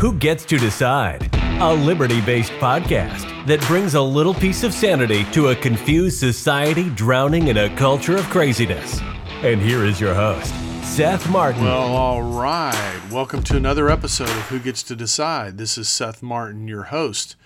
Who 0.00 0.14
Gets 0.14 0.46
to 0.46 0.56
Decide? 0.56 1.28
A 1.60 1.74
liberty 1.74 2.22
based 2.22 2.52
podcast 2.52 3.44
that 3.44 3.60
brings 3.66 3.92
a 3.92 4.00
little 4.00 4.32
piece 4.32 4.62
of 4.62 4.72
sanity 4.72 5.24
to 5.32 5.48
a 5.48 5.54
confused 5.54 6.18
society 6.18 6.88
drowning 6.88 7.48
in 7.48 7.58
a 7.58 7.76
culture 7.76 8.16
of 8.16 8.24
craziness. 8.30 8.98
And 9.42 9.60
here 9.60 9.84
is 9.84 10.00
your 10.00 10.14
host, 10.14 10.54
Seth 10.82 11.28
Martin. 11.28 11.64
Well, 11.64 11.94
all 11.94 12.22
right. 12.22 12.98
Welcome 13.10 13.42
to 13.42 13.58
another 13.58 13.90
episode 13.90 14.30
of 14.30 14.46
Who 14.48 14.58
Gets 14.58 14.82
to 14.84 14.96
Decide. 14.96 15.58
This 15.58 15.76
is 15.76 15.86
Seth 15.86 16.22
Martin, 16.22 16.66
your 16.66 16.84
host. 16.84 17.36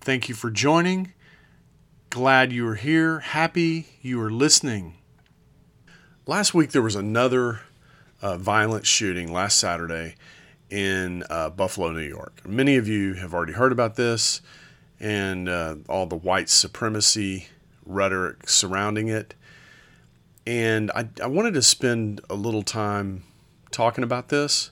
Thank 0.00 0.30
you 0.30 0.34
for 0.34 0.50
joining. 0.50 1.12
Glad 2.08 2.52
you 2.52 2.66
are 2.68 2.76
here. 2.76 3.18
Happy 3.18 3.88
you 4.00 4.18
are 4.22 4.30
listening. 4.30 4.94
Last 6.26 6.54
week 6.54 6.70
there 6.70 6.80
was 6.80 6.96
another 6.96 7.60
uh, 8.22 8.38
violent 8.38 8.86
shooting 8.86 9.30
last 9.30 9.58
Saturday 9.58 10.14
in 10.72 11.22
uh, 11.28 11.50
Buffalo, 11.50 11.92
New 11.92 12.00
York. 12.00 12.40
Many 12.48 12.76
of 12.76 12.88
you 12.88 13.12
have 13.14 13.34
already 13.34 13.52
heard 13.52 13.72
about 13.72 13.96
this 13.96 14.40
and 14.98 15.46
uh, 15.46 15.76
all 15.86 16.06
the 16.06 16.16
white 16.16 16.48
supremacy 16.48 17.48
rhetoric 17.84 18.48
surrounding 18.48 19.08
it. 19.08 19.34
And 20.46 20.90
I, 20.92 21.08
I 21.22 21.26
wanted 21.26 21.52
to 21.54 21.62
spend 21.62 22.22
a 22.30 22.34
little 22.34 22.62
time 22.62 23.22
talking 23.70 24.02
about 24.02 24.30
this. 24.30 24.70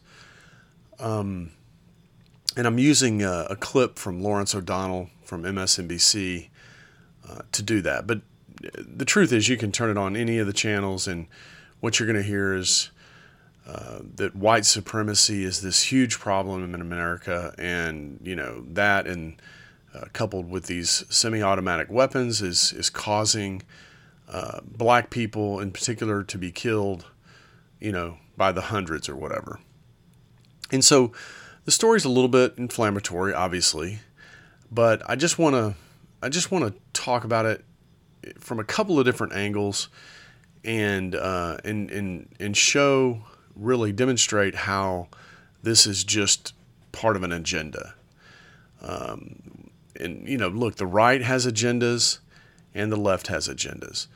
Um, 0.98 1.50
and 2.56 2.66
I'm 2.66 2.78
using 2.78 3.22
a, 3.22 3.48
a, 3.50 3.56
clip 3.56 3.98
from 3.98 4.22
Lawrence 4.22 4.54
O'Donnell 4.54 5.10
from 5.22 5.42
MSNBC 5.42 6.48
uh, 7.28 7.42
to 7.52 7.62
do 7.62 7.82
that. 7.82 8.06
But 8.06 8.22
the 8.78 9.04
truth 9.04 9.32
is, 9.32 9.48
you 9.48 9.56
can 9.56 9.70
turn 9.70 9.90
it 9.90 9.98
on 9.98 10.16
any 10.16 10.38
of 10.38 10.46
the 10.46 10.52
channels, 10.52 11.06
and 11.06 11.26
what 11.80 11.98
you're 11.98 12.06
going 12.06 12.20
to 12.20 12.28
hear 12.28 12.54
is 12.54 12.90
that 14.16 14.34
white 14.34 14.64
supremacy 14.64 15.44
is 15.44 15.62
this 15.62 15.84
huge 15.84 16.18
problem 16.18 16.74
in 16.74 16.80
America, 16.80 17.54
and 17.58 18.18
you 18.22 18.34
know 18.34 18.64
that, 18.68 19.06
and 19.06 19.40
uh, 19.94 20.06
coupled 20.12 20.50
with 20.50 20.66
these 20.66 21.04
semi-automatic 21.08 21.90
weapons, 21.90 22.42
is 22.42 22.72
is 22.72 22.90
causing 22.90 23.62
uh, 24.28 24.60
black 24.64 25.10
people, 25.10 25.60
in 25.60 25.70
particular, 25.72 26.22
to 26.22 26.38
be 26.38 26.50
killed, 26.50 27.06
you 27.80 27.92
know, 27.92 28.18
by 28.36 28.52
the 28.52 28.62
hundreds 28.62 29.08
or 29.08 29.16
whatever. 29.16 29.60
And 30.70 30.84
so, 30.84 31.12
the 31.64 31.70
story's 31.70 32.04
a 32.04 32.08
little 32.08 32.28
bit 32.28 32.54
inflammatory, 32.56 33.34
obviously, 33.34 33.98
but 34.70 35.02
I 35.08 35.16
just 35.16 35.38
want 35.38 35.54
to 35.54 35.74
I 36.22 36.28
just 36.28 36.50
want 36.50 36.64
to 36.64 36.80
talk 36.92 37.24
about 37.24 37.46
it 37.46 37.64
from 38.38 38.60
a 38.60 38.64
couple 38.64 38.98
of 38.98 39.04
different 39.04 39.32
angles, 39.32 39.88
and 40.64 41.14
uh, 41.14 41.58
and 41.64 41.90
and 41.90 42.28
and 42.38 42.56
show 42.56 43.22
really 43.54 43.92
demonstrate 43.92 44.54
how 44.54 45.08
this 45.62 45.86
is 45.86 46.04
just 46.04 46.54
part 46.92 47.16
of 47.16 47.22
an 47.22 47.32
agenda. 47.32 47.94
Um, 48.82 49.70
and, 49.98 50.26
you 50.28 50.38
know, 50.38 50.48
look, 50.48 50.76
the 50.76 50.86
right 50.86 51.20
has 51.22 51.46
agendas 51.46 52.18
and 52.74 52.90
the 52.90 52.96
left 52.96 53.26
has 53.26 53.48
agendas. 53.48 54.06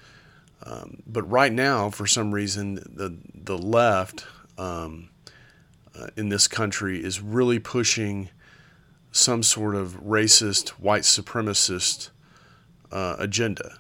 Um, 0.63 1.03
but 1.07 1.23
right 1.31 1.53
now, 1.53 1.91
for 1.91 2.07
some 2.07 2.33
reason, 2.33 2.77
the, 2.77 3.17
the 3.35 3.59
left 3.59 4.25
um, 4.57 5.11
uh, 5.99 6.07
in 6.17 6.31
this 6.31 6.49
country 6.49 7.05
is 7.05 7.21
really 7.21 7.59
pushing 7.59 8.31
some 9.13 9.43
sort 9.43 9.75
of 9.75 10.01
racist, 10.03 10.71
white 10.71 11.03
supremacist 11.03 12.11
uh, 12.91 13.17
agenda. 13.19 13.79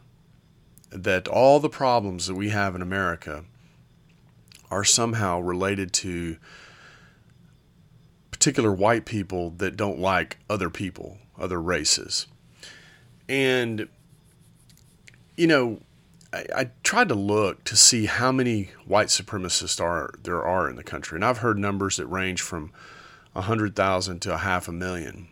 That 0.90 1.26
all 1.26 1.58
the 1.58 1.70
problems 1.70 2.26
that 2.26 2.34
we 2.34 2.50
have 2.50 2.74
in 2.76 2.82
America 2.82 3.44
are 4.74 4.84
somehow 4.84 5.38
related 5.38 5.92
to 5.92 6.36
particular 8.32 8.72
white 8.72 9.04
people 9.04 9.50
that 9.50 9.76
don't 9.76 10.00
like 10.00 10.38
other 10.50 10.68
people, 10.68 11.18
other 11.38 11.62
races. 11.62 12.26
And, 13.28 13.88
you 15.36 15.46
know, 15.46 15.80
I, 16.32 16.44
I, 16.56 16.70
tried 16.82 17.08
to 17.10 17.14
look 17.14 17.62
to 17.64 17.76
see 17.76 18.06
how 18.06 18.32
many 18.32 18.70
white 18.84 19.06
supremacists 19.06 19.80
are 19.80 20.12
there 20.24 20.42
are 20.42 20.68
in 20.68 20.74
the 20.74 20.82
country, 20.82 21.16
and 21.16 21.24
I've 21.24 21.38
heard 21.38 21.56
numbers 21.56 21.96
that 21.98 22.06
range 22.06 22.42
from 22.42 22.72
a 23.32 23.42
hundred 23.42 23.76
thousand 23.76 24.20
to 24.22 24.34
a 24.34 24.38
half 24.38 24.66
a 24.66 24.72
million. 24.72 25.28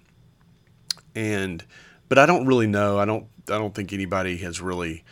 And, 1.17 1.65
but 2.09 2.17
I 2.17 2.27
don't 2.27 2.47
really 2.47 2.69
know. 2.69 3.01
I 3.01 3.05
don't. 3.05 3.27
I 3.49 3.59
don't 3.59 3.75
think 3.75 3.93
anybody 3.93 4.37
has 4.39 4.61
really 4.61 5.03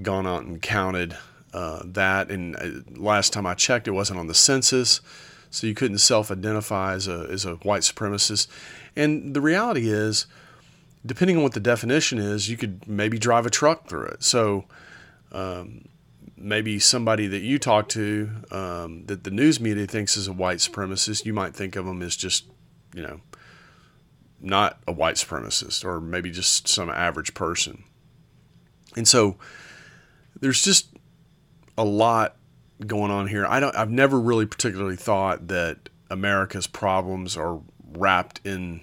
gone 0.00 0.24
out 0.24 0.44
and 0.44 0.62
counted 0.62 1.16
uh, 1.56 1.82
that. 1.84 2.30
And 2.30 2.56
uh, 2.56 3.00
last 3.12 3.32
time 3.32 3.46
I 3.46 3.54
checked, 3.54 3.88
it 3.88 3.92
wasn't 3.92 4.18
on 4.18 4.26
the 4.26 4.34
census, 4.34 5.00
so 5.50 5.66
you 5.66 5.74
couldn't 5.74 5.98
self-identify 5.98 6.94
as 6.94 7.08
a 7.08 7.26
as 7.30 7.44
a 7.46 7.54
white 7.68 7.84
supremacist. 7.90 8.48
And 8.94 9.34
the 9.34 9.40
reality 9.40 9.88
is, 9.88 10.26
depending 11.04 11.36
on 11.36 11.42
what 11.42 11.54
the 11.54 11.60
definition 11.72 12.18
is, 12.18 12.48
you 12.50 12.56
could 12.56 12.86
maybe 12.86 13.18
drive 13.18 13.46
a 13.46 13.50
truck 13.50 13.88
through 13.88 14.06
it. 14.06 14.22
So. 14.22 14.64
Um, 15.32 15.88
maybe 16.36 16.78
somebody 16.78 17.26
that 17.26 17.40
you 17.40 17.58
talk 17.58 17.88
to 17.88 18.30
um, 18.50 19.06
that 19.06 19.24
the 19.24 19.30
news 19.30 19.58
media 19.58 19.86
thinks 19.86 20.16
is 20.16 20.28
a 20.28 20.32
white 20.32 20.58
supremacist, 20.58 21.24
you 21.24 21.32
might 21.32 21.54
think 21.54 21.76
of 21.76 21.86
them 21.86 22.02
as 22.02 22.14
just, 22.16 22.44
you 22.94 23.02
know, 23.02 23.20
not 24.40 24.78
a 24.86 24.92
white 24.92 25.16
supremacist 25.16 25.84
or 25.84 26.00
maybe 26.00 26.30
just 26.30 26.68
some 26.68 26.90
average 26.90 27.32
person. 27.34 27.84
And 28.96 29.08
so 29.08 29.36
there's 30.40 30.62
just 30.62 30.88
a 31.76 31.84
lot 31.84 32.36
going 32.86 33.10
on 33.10 33.28
here. 33.28 33.46
I 33.46 33.60
don't. 33.60 33.74
I've 33.76 33.90
never 33.90 34.20
really 34.20 34.46
particularly 34.46 34.96
thought 34.96 35.48
that 35.48 35.88
America's 36.10 36.66
problems 36.66 37.36
are 37.36 37.60
wrapped 37.92 38.40
in 38.44 38.82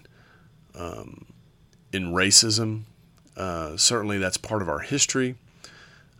um, 0.76 1.26
in 1.92 2.14
racism. 2.14 2.84
Uh, 3.36 3.78
certainly, 3.78 4.18
that's 4.18 4.38
part 4.38 4.62
of 4.62 4.70
our 4.70 4.80
history 4.80 5.36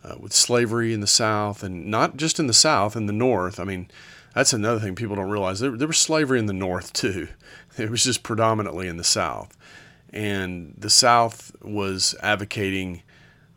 uh, 0.04 0.16
with 0.18 0.32
slavery 0.32 0.92
in 0.92 1.00
the 1.00 1.06
South, 1.06 1.62
and 1.62 1.86
not 1.86 2.16
just 2.16 2.38
in 2.38 2.46
the 2.46 2.54
South, 2.54 2.96
in 2.96 3.06
the 3.06 3.12
North. 3.12 3.58
I 3.58 3.64
mean, 3.64 3.88
that's 4.34 4.52
another 4.52 4.80
thing 4.80 4.94
people 4.94 5.16
don't 5.16 5.30
realize. 5.30 5.60
There, 5.60 5.76
there 5.76 5.88
was 5.88 5.98
slavery 5.98 6.38
in 6.38 6.46
the 6.46 6.52
North 6.52 6.92
too. 6.92 7.28
It 7.78 7.90
was 7.90 8.04
just 8.04 8.22
predominantly 8.22 8.88
in 8.88 8.96
the 8.96 9.04
South, 9.04 9.56
and 10.10 10.74
the 10.76 10.90
South 10.90 11.52
was 11.62 12.14
advocating 12.22 13.02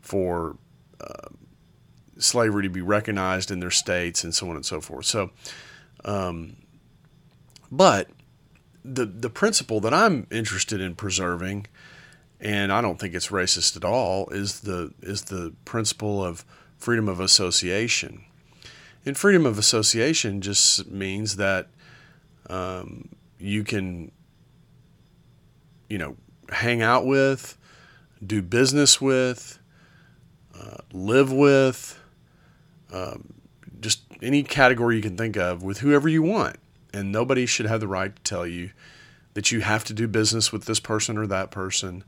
for 0.01 0.57
uh, 1.01 1.29
slavery 2.19 2.63
to 2.63 2.69
be 2.69 2.81
recognized 2.81 3.51
in 3.51 3.59
their 3.59 3.71
states 3.71 4.23
and 4.23 4.33
so 4.33 4.49
on 4.49 4.55
and 4.55 4.65
so 4.65 4.81
forth. 4.81 5.05
So, 5.05 5.31
um, 6.05 6.57
but 7.71 8.09
the 8.83 9.05
the 9.05 9.29
principle 9.29 9.79
that 9.81 9.93
I'm 9.93 10.27
interested 10.31 10.79
in 10.81 10.95
preserving, 10.95 11.67
and 12.39 12.71
I 12.71 12.81
don't 12.81 12.99
think 12.99 13.13
it's 13.13 13.27
racist 13.27 13.75
at 13.75 13.83
all, 13.83 14.29
is 14.29 14.61
the 14.61 14.93
is 15.01 15.23
the 15.23 15.53
principle 15.65 16.23
of 16.23 16.45
freedom 16.77 17.09
of 17.09 17.19
association. 17.19 18.23
And 19.05 19.17
freedom 19.17 19.45
of 19.45 19.57
association 19.57 20.41
just 20.41 20.91
means 20.91 21.37
that 21.37 21.67
um, 22.49 23.09
you 23.39 23.63
can, 23.63 24.11
you 25.89 25.97
know, 25.97 26.17
hang 26.49 26.81
out 26.81 27.05
with, 27.05 27.57
do 28.25 28.41
business 28.41 28.99
with, 28.99 29.59
uh, 30.59 30.77
live 30.91 31.31
with, 31.31 31.99
um, 32.91 33.33
just 33.79 34.01
any 34.21 34.43
category 34.43 34.95
you 34.95 35.01
can 35.01 35.17
think 35.17 35.37
of 35.37 35.63
with 35.63 35.79
whoever 35.79 36.07
you 36.09 36.21
want. 36.21 36.57
And 36.93 37.11
nobody 37.11 37.45
should 37.45 37.65
have 37.65 37.79
the 37.79 37.87
right 37.87 38.15
to 38.15 38.21
tell 38.23 38.47
you 38.47 38.71
that 39.33 39.51
you 39.51 39.59
have 39.61 39.83
to 39.83 39.93
do 39.93 40.07
business 40.07 40.51
with 40.51 40.65
this 40.65 40.79
person 40.79 41.17
or 41.17 41.27
that 41.27 41.51
person, 41.51 42.03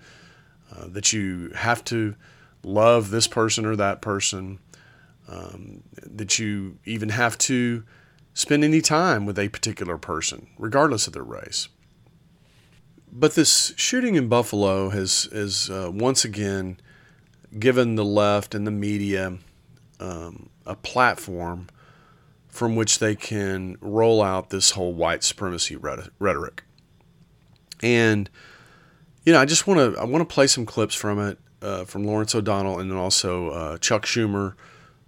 uh, 0.76 0.88
that 0.88 1.14
you 1.14 1.52
have 1.56 1.84
to 1.86 2.16
love 2.64 3.12
this 3.12 3.28
person 3.28 3.66
or 3.66 3.76
that 3.76 4.02
person, 4.02 4.60
um, 5.28 5.84
that 6.04 6.40
you 6.40 6.78
even 6.86 7.10
have 7.10 7.38
to 7.38 7.84
spend 8.34 8.64
any 8.64 8.82
time 8.82 9.26
with 9.26 9.38
a 9.38 9.50
particular 9.50 9.98
person, 9.98 10.48
regardless 10.58 11.08
of 11.08 11.14
their 11.14 11.24
race. 11.24 11.68
But 13.12 13.36
this 13.36 13.74
shooting 13.76 14.16
in 14.16 14.28
Buffalo 14.28 14.90
has, 14.90 15.28
has 15.32 15.70
uh, 15.70 15.92
once 15.94 16.24
again 16.24 16.78
given 17.58 17.96
the 17.96 18.06
left 18.06 18.56
and 18.56 18.66
the 18.66 18.72
media 18.72 19.38
um, 20.00 20.50
a 20.66 20.76
platform 20.76 21.68
from 22.48 22.76
which 22.76 23.00
they 23.00 23.16
can 23.16 23.78
roll 23.80 24.22
out 24.22 24.50
this 24.50 24.72
whole 24.72 24.94
white 24.94 25.24
supremacy 25.24 25.76
rhetoric. 25.76 26.64
And 27.82 28.30
you 29.24 29.34
know, 29.34 29.40
I 29.40 29.46
just 29.46 29.68
want 29.68 29.80
to 29.96 30.00
I 30.00 30.06
want 30.06 30.28
to 30.28 30.34
play 30.34 30.48
some 30.48 30.66
clips 30.66 30.96
from 30.96 31.20
it 31.20 31.38
uh, 31.62 31.86
from 31.86 32.04
Lawrence 32.04 32.34
O'Donnell 32.34 32.80
and 32.80 32.90
then 32.90 32.98
also 32.98 33.50
uh, 33.50 33.78
Chuck 33.78 34.06
Schumer 34.06 34.56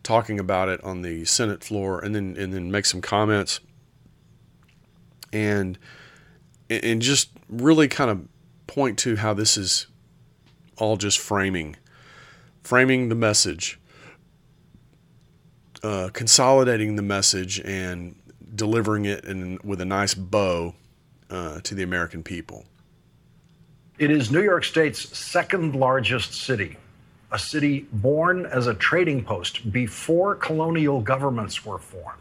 talking 0.03 0.39
about 0.39 0.69
it 0.69 0.83
on 0.83 1.01
the 1.01 1.25
Senate 1.25 1.63
floor, 1.63 1.99
and 1.99 2.15
then 2.15 2.35
and 2.37 2.53
then 2.53 2.71
make 2.71 2.85
some 2.85 3.01
comments 3.01 3.59
and 5.33 5.77
and 6.69 7.01
just 7.01 7.31
really 7.49 7.87
kind 7.87 8.09
of 8.09 8.27
point 8.67 8.97
to 8.99 9.17
how 9.17 9.33
this 9.33 9.57
is 9.57 9.87
all 10.77 10.97
just 10.97 11.19
framing 11.19 11.75
framing 12.63 13.09
the 13.09 13.15
message 13.15 13.79
uh, 15.83 16.09
consolidating 16.13 16.95
the 16.95 17.01
message 17.01 17.59
and 17.61 18.15
delivering 18.55 19.05
it 19.05 19.25
in, 19.25 19.59
with 19.63 19.81
a 19.81 19.85
nice 19.85 20.13
bow 20.13 20.75
uh, 21.29 21.59
to 21.61 21.75
the 21.75 21.83
American 21.83 22.23
people. 22.23 22.65
It 23.97 24.11
is 24.11 24.31
New 24.31 24.41
York 24.41 24.63
State's 24.63 25.17
second 25.17 25.75
largest 25.75 26.33
city, 26.33 26.77
a 27.31 27.39
city 27.39 27.85
born 27.93 28.45
as 28.45 28.67
a 28.67 28.73
trading 28.73 29.23
post 29.23 29.71
before 29.71 30.35
colonial 30.35 31.01
governments 31.01 31.65
were 31.65 31.77
formed. 31.77 32.17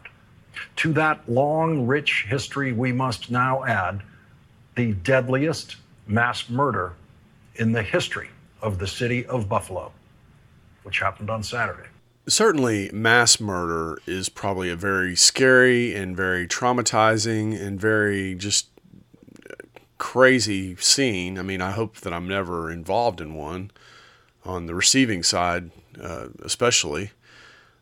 To 0.77 0.93
that 0.93 1.27
long, 1.27 1.87
rich 1.87 2.25
history, 2.29 2.71
we 2.71 2.91
must 2.91 3.31
now 3.31 3.63
add 3.63 4.03
the 4.75 4.93
deadliest 4.93 5.77
mass 6.07 6.49
murder 6.49 6.93
in 7.55 7.71
the 7.71 7.83
history 7.83 8.29
of 8.61 8.79
the 8.79 8.87
city 8.87 9.25
of 9.25 9.49
Buffalo, 9.49 9.91
which 10.83 10.99
happened 10.99 11.29
on 11.29 11.43
Saturday. 11.43 11.89
Certainly, 12.27 12.91
mass 12.93 13.39
murder 13.39 13.99
is 14.05 14.29
probably 14.29 14.69
a 14.69 14.75
very 14.75 15.15
scary 15.15 15.95
and 15.95 16.15
very 16.15 16.47
traumatizing 16.47 17.59
and 17.59 17.79
very 17.79 18.35
just 18.35 18.67
crazy 19.97 20.75
scene. 20.77 21.37
I 21.37 21.41
mean, 21.41 21.61
I 21.61 21.71
hope 21.71 21.97
that 21.97 22.11
I'm 22.11 22.27
never 22.27 22.71
involved 22.71 23.21
in 23.21 23.33
one 23.35 23.71
on 24.43 24.65
the 24.65 24.75
receiving 24.75 25.23
side, 25.23 25.71
uh, 26.01 26.27
especially. 26.43 27.11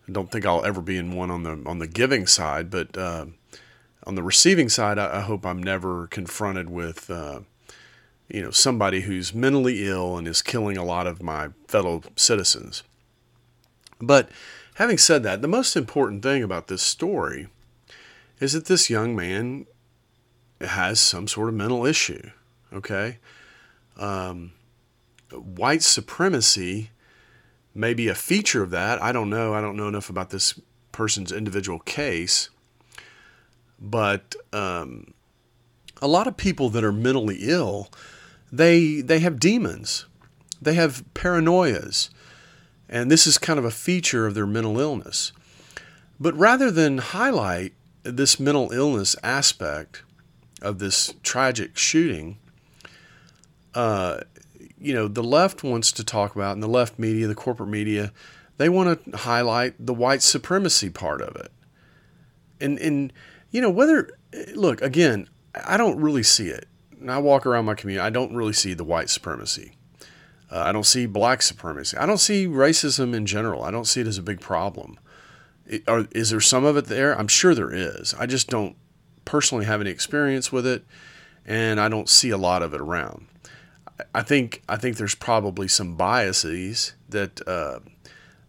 I 0.08 0.12
don't 0.12 0.32
think 0.32 0.46
I'll 0.46 0.66
ever 0.66 0.82
be 0.82 0.98
in 0.98 1.16
one 1.16 1.32
on 1.32 1.44
the 1.44 1.62
on 1.66 1.80
the 1.80 1.88
giving 1.88 2.28
side, 2.28 2.70
but 2.70 2.98
uh, 2.98 3.28
on 4.06 4.16
the 4.16 4.24
receiving 4.24 4.68
side, 4.68 4.98
I, 5.00 5.18
I, 5.18 5.22
hope 5.22 5.46
I'm 5.46 5.62
never 5.62 6.08
confronted 6.08 6.70
with 6.70 7.10
uh, 7.10 7.42
you 8.28 8.42
know 8.42 8.52
somebody 8.52 9.02
who's 9.02 9.34
mentally 9.34 9.88
ill 9.88 10.18
and 10.18 10.28
is 10.28 10.42
killing 10.42 10.78
a 10.78 10.84
lot 10.84 11.08
of 11.08 11.22
my 11.22 11.50
fellow 11.68 12.02
citizens. 12.16 12.84
But 14.00 14.30
having 14.76 14.98
said 14.98 15.24
that, 15.24 15.42
the 15.42 15.48
most 15.48 15.76
important 15.76 16.24
thing 16.24 16.44
about 16.44 16.68
this 16.68 16.82
story 16.82 17.48
is 18.40 18.54
that 18.54 18.66
this 18.66 18.90
young 18.90 19.16
man 19.16 19.66
has 20.62 21.00
some 21.00 21.28
sort 21.28 21.50
of 21.50 21.56
mental 21.56 21.86
issue. 21.86 22.30
Okay, 22.72 23.18
um, 23.98 24.54
white 25.32 25.82
supremacy 25.82 26.92
may 27.74 27.94
be 27.94 28.08
a 28.08 28.16
feature 28.16 28.62
of 28.64 28.70
that. 28.70 29.02
I 29.02 29.12
don't 29.12 29.30
know. 29.30 29.54
I 29.54 29.62
don't 29.62 29.76
know 29.76 29.88
enough 29.88 30.10
about 30.10 30.30
this 30.30 30.60
person's 30.92 31.32
individual 31.32 31.80
case, 31.80 32.50
but 33.80 34.36
um, 34.54 35.14
a 36.02 36.08
lot 36.08 36.28
of 36.28 36.38
people 36.38 36.70
that 36.70 36.84
are 36.84 36.92
mentally 36.92 37.40
ill 37.42 37.90
they 38.52 39.02
they 39.02 39.20
have 39.20 39.40
demons, 39.40 40.06
they 40.62 40.74
have 40.74 41.04
paranoias, 41.14 42.10
and 42.90 43.10
this 43.10 43.28
is 43.28 43.38
kind 43.38 43.60
of 43.60 43.66
a 43.66 43.72
feature 43.72 44.26
of 44.26 44.34
their 44.34 44.48
mental 44.48 44.80
illness. 44.80 45.32
But 46.20 46.36
rather 46.36 46.72
than 46.72 46.98
highlight 46.98 47.74
this 48.04 48.40
mental 48.40 48.72
illness 48.72 49.16
aspect 49.24 50.04
of 50.62 50.80
this 50.80 51.14
tragic 51.24 51.78
shooting, 51.78 52.38
uh, 53.74 54.22
you 54.80 54.94
know, 54.94 55.08
the 55.08 55.24
left 55.24 55.64
wants 55.64 55.92
to 55.94 56.04
talk 56.04 56.36
about, 56.36 56.54
and 56.54 56.64
the 56.64 56.68
left 56.68 57.00
media, 57.00 57.28
the 57.28 57.36
corporate 57.36 57.70
media, 57.70 58.12
they 58.58 58.68
want 58.68 59.06
to 59.06 59.18
highlight 59.18 59.74
the 59.80 59.94
white 59.94 60.22
supremacy 60.22 60.90
part 60.90 61.22
of 61.22 61.36
it. 61.36 61.52
And, 62.60 62.78
and 62.80 63.14
you 63.52 63.62
know, 63.62 63.70
whether, 63.70 64.18
look, 64.54 64.82
again, 64.82 65.30
I 65.66 65.78
don't 65.78 66.00
really 66.00 66.24
see 66.24 66.48
it 66.48 66.68
and 67.00 67.12
I 67.12 67.18
walk 67.20 67.46
around 67.46 67.66
my 67.66 67.76
community, 67.76 68.06
I 68.06 68.10
don't 68.10 68.36
really 68.36 68.54
see 68.54 68.74
the 68.74 68.84
white 68.84 69.10
supremacy. 69.10 69.74
Uh, 70.52 70.64
I 70.66 70.72
don't 70.72 70.86
see 70.86 71.06
black 71.06 71.42
supremacy. 71.42 71.98
I 71.98 72.06
don't 72.06 72.18
see 72.18 72.48
racism 72.48 73.14
in 73.14 73.26
general. 73.26 73.64
I 73.64 73.72
don't 73.72 73.86
see 73.86 74.02
it 74.02 74.08
as 74.08 74.18
a 74.18 74.24
big 74.24 74.42
problem. 74.42 75.00
It, 75.66 75.88
are, 75.88 76.08
is 76.12 76.32
there 76.32 76.42
some 76.42 76.66
of 76.66 76.76
it 76.78 76.86
there? 76.86 77.18
I'm 77.18 77.28
sure 77.28 77.54
there 77.54 77.74
is. 77.74 78.16
I 78.16 78.26
just 78.26 78.50
don't 78.50 78.76
personally 79.26 79.66
have 79.66 79.82
any 79.82 79.92
experience 79.92 80.52
with 80.52 80.66
it, 80.66 80.84
and 81.46 81.80
I 81.80 81.88
don't 81.88 82.10
see 82.10 82.32
a 82.32 82.38
lot 82.38 82.64
of 82.64 82.74
it 82.74 82.82
around. 82.82 83.28
I 84.16 84.24
think 84.24 84.64
I 84.68 84.78
think 84.78 84.98
there's 84.98 85.16
probably 85.16 85.68
some 85.68 85.96
biases 85.96 86.94
that 87.10 87.48
uh, 87.48 87.80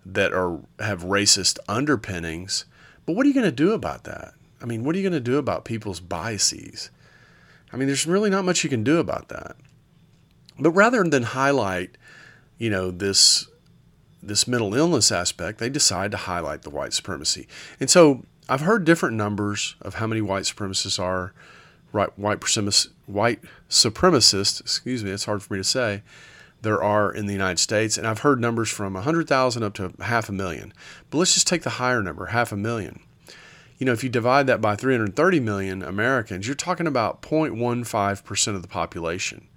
that 0.06 0.32
are 0.32 0.60
have 0.78 1.02
racist 1.02 1.58
underpinnings. 1.68 2.64
But 3.04 3.14
what 3.14 3.26
are 3.26 3.28
you 3.28 3.34
going 3.34 3.44
to 3.44 3.52
do 3.52 3.72
about 3.72 4.04
that? 4.04 4.34
I 4.62 4.66
mean, 4.66 4.84
what 4.84 4.94
are 4.94 4.98
you 4.98 5.08
going 5.08 5.12
to 5.22 5.30
do 5.30 5.38
about 5.38 5.64
people's 5.64 6.00
biases? 6.00 6.90
I 7.72 7.76
mean, 7.76 7.88
there's 7.88 8.06
really 8.06 8.30
not 8.30 8.44
much 8.44 8.62
you 8.62 8.70
can 8.70 8.84
do 8.84 8.98
about 8.98 9.28
that. 9.28 9.56
But 10.60 10.72
rather 10.72 11.02
than 11.02 11.22
highlight, 11.22 11.96
you 12.58 12.70
know, 12.70 12.90
this 12.90 13.48
this 14.22 14.46
mental 14.46 14.74
illness 14.74 15.10
aspect, 15.10 15.58
they 15.58 15.70
decide 15.70 16.10
to 16.10 16.16
highlight 16.18 16.62
the 16.62 16.70
white 16.70 16.92
supremacy. 16.92 17.48
And 17.80 17.88
so 17.88 18.24
I've 18.50 18.60
heard 18.60 18.84
different 18.84 19.16
numbers 19.16 19.76
of 19.80 19.94
how 19.94 20.06
many 20.06 20.20
white 20.20 20.42
supremacists 20.42 21.02
are 21.02 21.32
right 21.92 22.16
white 22.18 22.42
white 23.06 23.40
supremacists, 23.68 24.60
excuse 24.60 25.02
me, 25.02 25.10
it's 25.10 25.24
hard 25.24 25.42
for 25.42 25.54
me 25.54 25.60
to 25.60 25.64
say, 25.64 26.02
there 26.60 26.82
are 26.82 27.10
in 27.10 27.24
the 27.26 27.32
United 27.32 27.58
States. 27.58 27.96
And 27.96 28.06
I've 28.06 28.20
heard 28.20 28.38
numbers 28.40 28.68
from 28.68 28.92
100,000 28.92 29.62
up 29.62 29.74
to 29.74 29.94
half 30.00 30.28
a 30.28 30.32
million. 30.32 30.74
But 31.08 31.18
let's 31.18 31.32
just 31.32 31.46
take 31.46 31.62
the 31.62 31.70
higher 31.70 32.02
number, 32.02 32.26
half 32.26 32.52
a 32.52 32.56
million 32.56 33.00
you 33.80 33.86
know, 33.86 33.92
if 33.92 34.04
you 34.04 34.10
divide 34.10 34.46
that 34.46 34.60
by 34.60 34.76
330 34.76 35.40
million 35.40 35.82
Americans, 35.82 36.46
you're 36.46 36.54
talking 36.54 36.86
about 36.86 37.22
0.15% 37.22 38.54
of 38.54 38.60
the 38.60 38.68
population. 38.68 39.48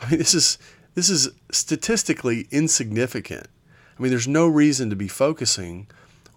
I 0.00 0.10
mean, 0.10 0.18
this 0.18 0.34
is 0.34 0.58
this 0.94 1.08
is 1.08 1.30
statistically 1.50 2.46
insignificant. 2.50 3.48
I 3.98 4.02
mean, 4.02 4.10
there's 4.10 4.28
no 4.28 4.46
reason 4.46 4.90
to 4.90 4.96
be 4.96 5.08
focusing 5.08 5.88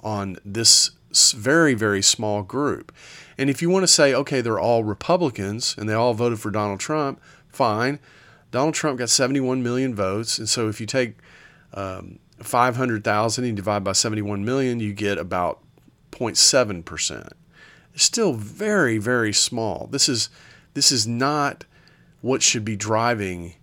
on 0.02 0.38
this 0.46 0.92
very 1.12 1.74
very 1.74 2.02
small 2.02 2.44
group. 2.44 2.94
And 3.38 3.50
if 3.50 3.62
you 3.62 3.70
want 3.70 3.84
to 3.84 3.88
say, 3.88 4.14
okay, 4.14 4.42
they're 4.42 4.60
all 4.60 4.84
Republicans 4.84 5.76
and 5.78 5.88
they 5.88 5.94
all 5.94 6.14
voted 6.14 6.40
for 6.40 6.52
Donald 6.52 6.80
Trump, 6.80 7.22
fine. 7.48 8.00
Donald 8.52 8.74
Trump 8.74 9.00
got 9.00 9.10
71 9.10 9.62
million 9.62 9.94
votes, 9.94 10.40
and 10.40 10.50
so 10.50 10.68
if 10.70 10.82
you 10.82 10.88
take 10.88 11.18
um, 11.74 12.20
500,000 12.40 13.46
and 13.46 13.56
divide 13.56 13.84
by 13.84 13.92
71 13.92 14.44
million, 14.44 14.80
you 14.80 14.92
get 14.92 15.18
about 15.18 15.62
0.7%. 16.12 17.30
It's 17.94 18.04
still 18.04 18.34
very, 18.34 18.98
very 18.98 19.34
small. 19.34 19.88
This 19.92 20.10
is 20.10 20.30
this 20.74 20.92
is 20.92 21.08
not 21.08 21.66
what 22.22 22.42
should 22.42 22.66
be 22.66 22.76
driving 22.76 23.56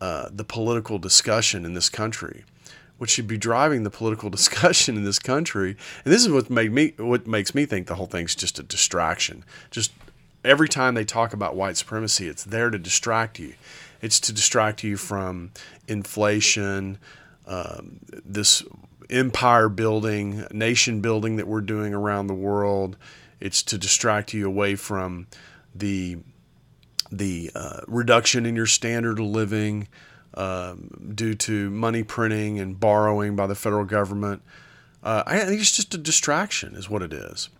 uh, 0.00 0.28
the 0.32 0.44
political 0.44 0.98
discussion 0.98 1.64
in 1.64 1.74
this 1.74 1.88
country. 1.88 2.44
What 2.98 3.08
should 3.08 3.26
be 3.26 3.38
driving 3.38 3.84
the 3.84 3.90
political 3.90 4.30
discussion 4.38 4.96
in 4.96 5.04
this 5.04 5.18
country, 5.18 5.76
and 6.04 6.12
this 6.12 6.22
is 6.22 6.28
what 6.30 6.50
made 6.50 6.72
me 6.72 6.94
what 6.96 7.26
makes 7.26 7.54
me 7.54 7.66
think 7.66 7.86
the 7.86 7.94
whole 7.94 8.06
thing's 8.06 8.34
just 8.34 8.58
a 8.58 8.62
distraction. 8.62 9.44
Just 9.70 9.92
every 10.44 10.68
time 10.68 10.94
they 10.94 11.04
talk 11.04 11.32
about 11.32 11.54
white 11.54 11.76
supremacy, 11.76 12.28
it's 12.28 12.44
there 12.44 12.70
to 12.70 12.78
distract 12.78 13.38
you. 13.38 13.54
It's 14.00 14.18
to 14.20 14.32
distract 14.32 14.82
you 14.82 14.96
from 14.96 15.52
inflation, 15.86 16.98
um, 17.46 18.00
this 18.24 18.64
empire 19.08 19.68
building, 19.68 20.44
nation 20.50 21.00
building 21.00 21.36
that 21.36 21.46
we're 21.46 21.60
doing 21.60 21.94
around 21.94 22.26
the 22.26 22.34
world. 22.34 22.96
It's 23.38 23.62
to 23.64 23.78
distract 23.78 24.34
you 24.34 24.46
away 24.46 24.74
from 24.74 25.28
the 25.74 26.18
the 27.12 27.50
uh, 27.54 27.80
reduction 27.86 28.46
in 28.46 28.56
your 28.56 28.66
standard 28.66 29.18
of 29.20 29.26
living 29.26 29.86
um, 30.34 31.12
due 31.14 31.34
to 31.34 31.70
money 31.70 32.02
printing 32.02 32.58
and 32.58 32.80
borrowing 32.80 33.36
by 33.36 33.46
the 33.46 33.54
federal 33.54 33.84
government. 33.84 34.42
Uh, 35.02 35.22
I 35.26 35.40
think 35.40 35.60
it's 35.60 35.72
just 35.72 35.94
a 35.94 35.98
distraction, 35.98 36.74
is 36.74 36.88
what 36.88 37.02
it 37.02 37.12
is. 37.12 37.50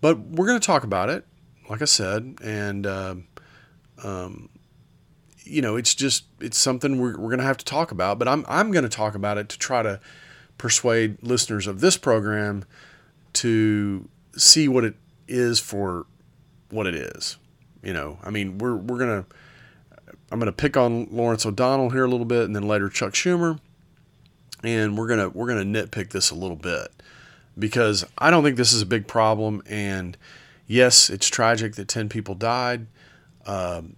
But 0.00 0.20
we're 0.20 0.46
going 0.46 0.60
to 0.60 0.66
talk 0.66 0.84
about 0.84 1.08
it, 1.08 1.24
like 1.68 1.82
I 1.82 1.86
said, 1.86 2.36
and 2.42 2.86
uh, 2.86 3.16
um, 4.04 4.50
you 5.42 5.62
know, 5.62 5.76
it's 5.76 5.94
just 5.94 6.24
it's 6.40 6.58
something 6.58 7.00
we're, 7.00 7.18
we're 7.18 7.30
going 7.30 7.38
to 7.38 7.44
have 7.44 7.56
to 7.58 7.64
talk 7.64 7.90
about. 7.90 8.18
But 8.18 8.28
I'm 8.28 8.44
I'm 8.48 8.70
going 8.70 8.84
to 8.84 8.88
talk 8.88 9.14
about 9.14 9.38
it 9.38 9.48
to 9.48 9.58
try 9.58 9.82
to 9.82 10.00
persuade 10.58 11.18
listeners 11.22 11.66
of 11.66 11.80
this 11.80 11.96
program 11.96 12.64
to 13.34 14.08
see 14.36 14.68
what 14.68 14.84
it 14.84 14.94
is 15.28 15.58
for 15.60 16.06
what 16.70 16.86
it 16.86 16.94
is. 16.94 17.36
You 17.86 17.92
know, 17.92 18.18
I 18.24 18.30
mean, 18.30 18.58
we're 18.58 18.74
we're 18.74 18.98
gonna 18.98 19.24
I'm 20.32 20.40
gonna 20.40 20.50
pick 20.50 20.76
on 20.76 21.06
Lawrence 21.12 21.46
O'Donnell 21.46 21.90
here 21.90 22.04
a 22.04 22.08
little 22.08 22.26
bit, 22.26 22.42
and 22.42 22.56
then 22.56 22.66
later 22.66 22.88
Chuck 22.88 23.12
Schumer, 23.12 23.60
and 24.64 24.98
we're 24.98 25.06
gonna 25.06 25.28
we're 25.28 25.46
gonna 25.46 25.62
nitpick 25.62 26.10
this 26.10 26.32
a 26.32 26.34
little 26.34 26.56
bit 26.56 26.88
because 27.56 28.04
I 28.18 28.32
don't 28.32 28.42
think 28.42 28.56
this 28.56 28.72
is 28.72 28.82
a 28.82 28.86
big 28.86 29.06
problem. 29.06 29.62
And 29.66 30.16
yes, 30.66 31.08
it's 31.10 31.28
tragic 31.28 31.76
that 31.76 31.86
ten 31.86 32.08
people 32.08 32.34
died, 32.34 32.88
um, 33.46 33.94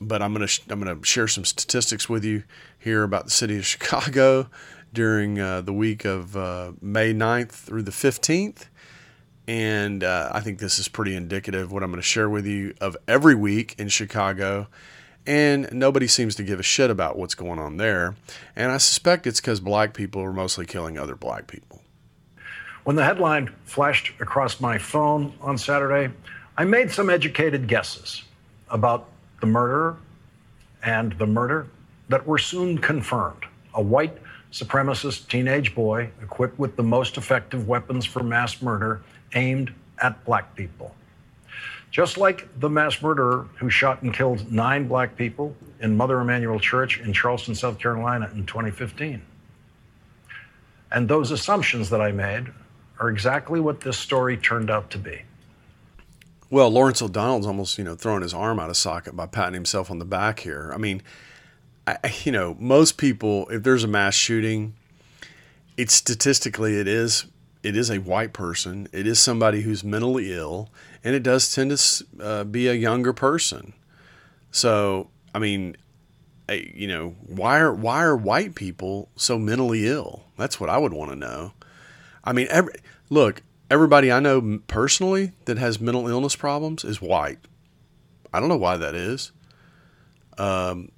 but 0.00 0.22
I'm 0.22 0.32
gonna 0.32 0.48
I'm 0.70 0.80
gonna 0.80 1.04
share 1.04 1.28
some 1.28 1.44
statistics 1.44 2.08
with 2.08 2.24
you 2.24 2.42
here 2.78 3.02
about 3.02 3.26
the 3.26 3.32
city 3.32 3.58
of 3.58 3.66
Chicago 3.66 4.48
during 4.94 5.38
uh, 5.38 5.60
the 5.60 5.74
week 5.74 6.06
of 6.06 6.38
uh, 6.38 6.72
May 6.80 7.12
9th 7.12 7.50
through 7.50 7.82
the 7.82 7.90
15th. 7.90 8.68
And 9.48 10.02
uh, 10.02 10.30
I 10.32 10.40
think 10.40 10.58
this 10.58 10.78
is 10.78 10.88
pretty 10.88 11.14
indicative 11.14 11.70
what 11.70 11.82
I'm 11.82 11.90
going 11.90 12.02
to 12.02 12.06
share 12.06 12.28
with 12.28 12.46
you 12.46 12.74
of 12.80 12.96
every 13.06 13.34
week 13.34 13.74
in 13.78 13.88
Chicago. 13.88 14.66
And 15.26 15.68
nobody 15.72 16.06
seems 16.06 16.34
to 16.36 16.42
give 16.42 16.60
a 16.60 16.64
shit 16.64 16.90
about 16.90 17.18
what's 17.18 17.34
going 17.34 17.58
on 17.58 17.76
there. 17.76 18.16
And 18.54 18.70
I 18.70 18.78
suspect 18.78 19.26
it's 19.26 19.40
because 19.40 19.60
black 19.60 19.92
people 19.94 20.22
are 20.22 20.32
mostly 20.32 20.66
killing 20.66 20.98
other 20.98 21.16
black 21.16 21.46
people. 21.46 21.82
When 22.84 22.94
the 22.94 23.04
headline 23.04 23.52
flashed 23.64 24.12
across 24.20 24.60
my 24.60 24.78
phone 24.78 25.32
on 25.40 25.58
Saturday, 25.58 26.12
I 26.56 26.64
made 26.64 26.90
some 26.90 27.10
educated 27.10 27.66
guesses. 27.66 28.22
about 28.70 29.08
the 29.40 29.46
murderer 29.46 29.96
and 30.82 31.12
the 31.18 31.26
murder 31.26 31.66
that 32.08 32.26
were 32.26 32.38
soon 32.38 32.78
confirmed. 32.78 33.44
A 33.74 33.82
white 33.82 34.16
supremacist 34.52 35.28
teenage 35.28 35.74
boy 35.74 36.10
equipped 36.22 36.58
with 36.58 36.76
the 36.76 36.82
most 36.82 37.16
effective 37.16 37.68
weapons 37.68 38.04
for 38.04 38.22
mass 38.22 38.62
murder 38.62 39.02
aimed 39.36 39.72
at 40.02 40.24
black 40.24 40.56
people. 40.56 40.94
Just 41.90 42.18
like 42.18 42.48
the 42.60 42.68
mass 42.68 43.00
murderer 43.00 43.46
who 43.58 43.70
shot 43.70 44.02
and 44.02 44.12
killed 44.12 44.50
nine 44.52 44.88
black 44.88 45.16
people 45.16 45.54
in 45.80 45.96
Mother 45.96 46.20
Emanuel 46.20 46.58
Church 46.58 47.00
in 47.00 47.12
Charleston, 47.12 47.54
South 47.54 47.78
Carolina 47.78 48.28
in 48.34 48.44
2015. 48.44 49.22
And 50.90 51.08
those 51.08 51.30
assumptions 51.30 51.90
that 51.90 52.00
I 52.00 52.12
made 52.12 52.48
are 52.98 53.08
exactly 53.08 53.60
what 53.60 53.80
this 53.80 53.98
story 53.98 54.36
turned 54.36 54.70
out 54.70 54.90
to 54.90 54.98
be. 54.98 55.22
Well, 56.48 56.70
Lawrence 56.70 57.02
O'Donnell's 57.02 57.46
almost, 57.46 57.76
you 57.76 57.84
know, 57.84 57.94
throwing 57.94 58.22
his 58.22 58.32
arm 58.32 58.60
out 58.60 58.70
of 58.70 58.76
socket 58.76 59.16
by 59.16 59.26
patting 59.26 59.54
himself 59.54 59.90
on 59.90 59.98
the 59.98 60.04
back 60.04 60.40
here. 60.40 60.70
I 60.72 60.78
mean, 60.78 61.02
I, 61.86 61.98
you 62.24 62.32
know, 62.32 62.56
most 62.58 62.98
people, 62.98 63.48
if 63.48 63.62
there's 63.62 63.84
a 63.84 63.88
mass 63.88 64.14
shooting, 64.14 64.74
it's 65.76 65.94
statistically 65.94 66.78
it 66.78 66.88
is 66.88 67.26
it 67.66 67.76
is 67.76 67.90
a 67.90 67.98
white 67.98 68.32
person. 68.32 68.86
It 68.92 69.08
is 69.08 69.18
somebody 69.18 69.62
who's 69.62 69.82
mentally 69.82 70.32
ill, 70.32 70.70
and 71.02 71.16
it 71.16 71.24
does 71.24 71.52
tend 71.52 71.76
to 71.76 72.06
uh, 72.22 72.44
be 72.44 72.68
a 72.68 72.74
younger 72.74 73.12
person. 73.12 73.72
So, 74.52 75.10
I 75.34 75.40
mean, 75.40 75.76
you 76.48 76.86
know, 76.86 77.16
why 77.26 77.58
are 77.58 77.74
why 77.74 78.04
are 78.04 78.16
white 78.16 78.54
people 78.54 79.08
so 79.16 79.36
mentally 79.36 79.88
ill? 79.88 80.26
That's 80.38 80.60
what 80.60 80.70
I 80.70 80.78
would 80.78 80.92
want 80.92 81.10
to 81.10 81.16
know. 81.16 81.54
I 82.22 82.32
mean, 82.32 82.46
every, 82.50 82.72
look, 83.10 83.42
everybody 83.68 84.12
I 84.12 84.20
know 84.20 84.60
personally 84.68 85.32
that 85.46 85.58
has 85.58 85.80
mental 85.80 86.06
illness 86.06 86.36
problems 86.36 86.84
is 86.84 87.02
white. 87.02 87.40
I 88.32 88.38
don't 88.38 88.48
know 88.48 88.56
why 88.56 88.76
that 88.76 88.94
is. 88.94 89.32
Um, 90.38 90.92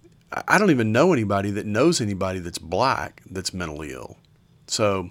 I 0.47 0.59
don't 0.59 0.71
even 0.71 0.93
know 0.93 1.15
anybody 1.15 1.51
that 1.53 1.65
knows 1.65 2.03
anybody 2.03 2.41
that's 2.41 2.59
black 2.59 3.23
that's 3.31 3.55
mentally 3.55 3.93
ill. 3.93 4.19
So, 4.67 5.09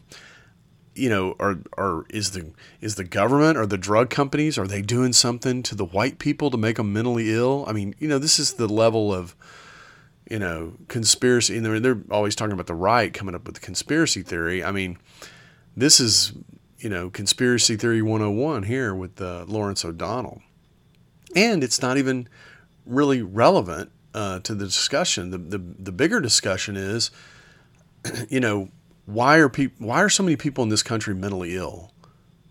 you 0.98 1.10
know, 1.10 1.36
are 1.40 1.60
are 1.78 2.06
is 2.10 2.32
the 2.32 2.52
is 2.82 2.96
the 2.96 3.04
government 3.04 3.58
or 3.58 3.66
the 3.66 3.78
drug 3.78 4.10
companies 4.10 4.58
are 4.58 4.68
they 4.68 4.82
doing 4.82 5.14
something 5.14 5.64
to 5.64 5.76
the 5.76 5.86
white 5.86 6.20
people 6.20 6.50
to 6.52 6.58
make 6.58 6.78
them 6.78 6.94
mentally 6.94 7.34
ill? 7.34 7.66
I 7.68 7.74
mean, 7.74 7.96
you 8.00 8.08
know, 8.08 8.20
this 8.20 8.40
is 8.40 8.54
the 8.54 8.68
level 8.68 9.14
of 9.14 9.36
you 10.30 10.40
know 10.40 10.74
conspiracy. 10.88 11.58
And 11.58 11.66
they're, 11.66 11.80
they're 11.80 12.02
always 12.12 12.36
talking 12.36 12.54
about 12.54 12.68
the 12.68 12.76
right 12.76 13.14
coming 13.14 13.36
up 13.36 13.46
with 13.46 13.56
the 13.56 13.62
conspiracy 13.62 14.22
theory. 14.22 14.64
I 14.64 14.72
mean, 14.72 14.98
this 15.76 16.00
is 16.00 16.34
you 16.80 16.90
know 16.90 17.10
conspiracy 17.10 17.76
theory 17.76 18.02
101 18.02 18.64
here 18.64 18.94
with 18.94 19.22
uh, 19.22 19.46
Lawrence 19.48 19.86
O'Donnell, 19.86 20.42
and 21.36 21.64
it's 21.64 21.82
not 21.82 21.98
even 21.98 22.28
really 22.86 23.22
relevant 23.22 23.92
uh, 24.14 24.40
to 24.40 24.56
the 24.56 24.66
discussion. 24.66 25.30
The, 25.30 25.38
the 25.38 25.58
the 25.58 25.92
bigger 25.92 26.20
discussion 26.20 26.76
is, 26.76 27.12
you 28.30 28.40
know, 28.40 28.70
why 29.08 29.38
are 29.38 29.50
people 29.50 29.88
why 29.88 30.04
are 30.04 30.10
so 30.10 30.22
many 30.22 30.36
people 30.36 30.64
in 30.64 30.70
this 30.70 30.84
country 30.84 31.16
mentally 31.16 31.56
ill? 31.56 31.92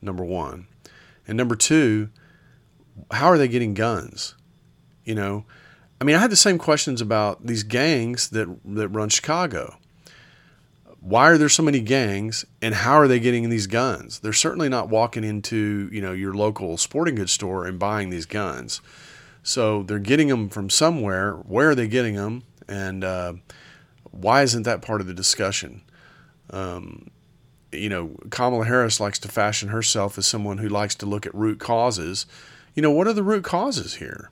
Number 0.02 0.24
one, 0.24 0.66
and 1.28 1.36
number 1.36 1.54
two, 1.54 2.08
how 3.10 3.26
are 3.26 3.38
they 3.38 3.46
getting 3.46 3.74
guns? 3.74 4.34
You 5.04 5.14
know, 5.14 5.44
I 6.00 6.04
mean, 6.04 6.16
I 6.16 6.18
had 6.18 6.32
the 6.32 6.36
same 6.36 6.58
questions 6.58 7.00
about 7.00 7.46
these 7.46 7.62
gangs 7.62 8.30
that 8.30 8.48
that 8.64 8.88
run 8.88 9.10
Chicago. 9.10 9.76
Why 11.00 11.28
are 11.28 11.38
there 11.38 11.50
so 11.50 11.62
many 11.62 11.80
gangs, 11.80 12.46
and 12.62 12.74
how 12.74 12.94
are 12.94 13.06
they 13.06 13.20
getting 13.20 13.48
these 13.50 13.66
guns? 13.66 14.20
They're 14.20 14.32
certainly 14.32 14.70
not 14.70 14.88
walking 14.88 15.24
into 15.24 15.90
you 15.92 16.00
know 16.00 16.12
your 16.12 16.32
local 16.32 16.78
sporting 16.78 17.16
goods 17.16 17.32
store 17.32 17.66
and 17.66 17.78
buying 17.78 18.08
these 18.08 18.26
guns. 18.26 18.80
So 19.42 19.82
they're 19.82 19.98
getting 19.98 20.28
them 20.28 20.48
from 20.48 20.70
somewhere. 20.70 21.34
Where 21.34 21.70
are 21.70 21.74
they 21.74 21.86
getting 21.86 22.14
them? 22.16 22.44
And 22.66 23.04
uh, 23.04 23.34
why 24.10 24.42
isn't 24.42 24.62
that 24.64 24.82
part 24.82 25.02
of 25.02 25.06
the 25.06 25.14
discussion? 25.14 25.82
Um, 26.50 27.10
you 27.72 27.88
know, 27.88 28.16
Kamala 28.30 28.64
Harris 28.64 29.00
likes 29.00 29.18
to 29.20 29.28
fashion 29.28 29.68
herself 29.68 30.18
as 30.18 30.26
someone 30.26 30.58
who 30.58 30.68
likes 30.68 30.94
to 30.96 31.06
look 31.06 31.26
at 31.26 31.34
root 31.34 31.58
causes. 31.58 32.26
You 32.74 32.82
know, 32.82 32.90
what 32.90 33.06
are 33.06 33.12
the 33.12 33.22
root 33.22 33.44
causes 33.44 33.94
here? 33.94 34.30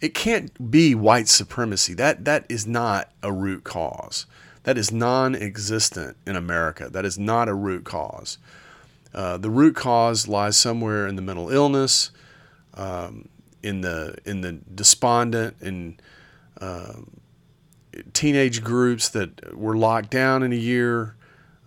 It 0.00 0.14
can't 0.14 0.70
be 0.70 0.94
white 0.94 1.28
supremacy. 1.28 1.94
That 1.94 2.24
that 2.24 2.44
is 2.48 2.66
not 2.66 3.10
a 3.22 3.32
root 3.32 3.64
cause. 3.64 4.26
That 4.64 4.78
is 4.78 4.92
non-existent 4.92 6.16
in 6.26 6.36
America. 6.36 6.88
That 6.88 7.04
is 7.04 7.18
not 7.18 7.48
a 7.48 7.54
root 7.54 7.84
cause. 7.84 8.38
Uh, 9.14 9.36
the 9.36 9.50
root 9.50 9.76
cause 9.76 10.28
lies 10.28 10.56
somewhere 10.56 11.06
in 11.06 11.16
the 11.16 11.22
mental 11.22 11.50
illness, 11.50 12.10
um, 12.74 13.28
in 13.62 13.82
the 13.82 14.16
in 14.24 14.40
the 14.40 14.52
despondent 14.74 15.56
and 15.60 16.00
uh, 16.60 16.94
teenage 18.12 18.62
groups 18.62 19.08
that 19.10 19.56
were 19.56 19.76
locked 19.76 20.10
down 20.10 20.42
in 20.42 20.52
a 20.52 20.56
year 20.56 21.14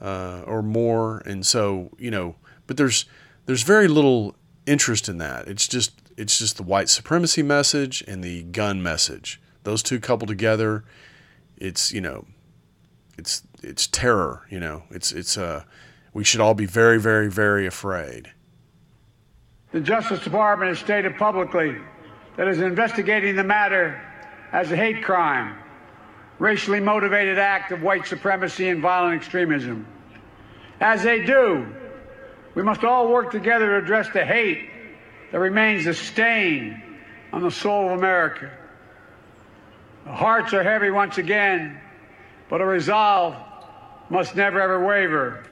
uh, 0.01 0.41
or 0.45 0.61
more, 0.61 1.19
and 1.25 1.45
so 1.45 1.89
you 1.97 2.11
know, 2.11 2.35
but 2.67 2.77
there's 2.77 3.05
there's 3.45 3.63
very 3.63 3.87
little 3.87 4.35
interest 4.65 5.07
in 5.09 5.17
that. 5.19 5.47
It's 5.47 5.67
just 5.67 5.93
it's 6.17 6.37
just 6.37 6.57
the 6.57 6.63
white 6.63 6.89
supremacy 6.89 7.43
message 7.43 8.03
and 8.07 8.23
the 8.23 8.43
gun 8.43 8.81
message. 8.81 9.41
Those 9.63 9.81
two 9.81 9.99
coupled 9.99 10.27
together, 10.27 10.83
it's 11.57 11.91
you 11.91 12.01
know, 12.01 12.25
it's 13.17 13.43
it's 13.63 13.87
terror. 13.87 14.45
You 14.49 14.59
know, 14.59 14.83
it's 14.89 15.11
it's 15.11 15.37
uh, 15.37 15.63
we 16.13 16.23
should 16.23 16.41
all 16.41 16.53
be 16.53 16.65
very 16.65 16.99
very 16.99 17.29
very 17.29 17.65
afraid. 17.65 18.31
The 19.71 19.81
Justice 19.81 20.23
Department 20.23 20.69
has 20.69 20.79
stated 20.79 21.17
publicly 21.17 21.75
that 22.37 22.47
is 22.47 22.59
investigating 22.59 23.35
the 23.35 23.43
matter 23.43 24.01
as 24.51 24.71
a 24.71 24.75
hate 24.75 25.03
crime, 25.03 25.57
racially 26.39 26.79
motivated 26.79 27.37
act 27.37 27.71
of 27.71 27.81
white 27.81 28.05
supremacy 28.07 28.69
and 28.69 28.81
violent 28.81 29.15
extremism. 29.15 29.87
As 30.81 31.03
they 31.03 31.25
do, 31.25 31.65
we 32.55 32.63
must 32.63 32.83
all 32.83 33.09
work 33.09 33.31
together 33.31 33.67
to 33.67 33.77
address 33.77 34.09
the 34.13 34.25
hate 34.25 34.69
that 35.31 35.39
remains 35.39 35.85
a 35.85 35.93
stain 35.93 36.81
on 37.31 37.41
the 37.41 37.51
soul 37.51 37.87
of 37.87 37.97
America. 37.97 38.51
The 40.05 40.13
hearts 40.13 40.53
are 40.53 40.63
heavy 40.63 40.91
once 40.91 41.17
again, 41.17 41.79
but 42.49 42.61
a 42.61 42.65
resolve 42.65 43.35
must 44.09 44.35
never 44.35 44.61
ever 44.61 44.85
waver. 44.85 45.43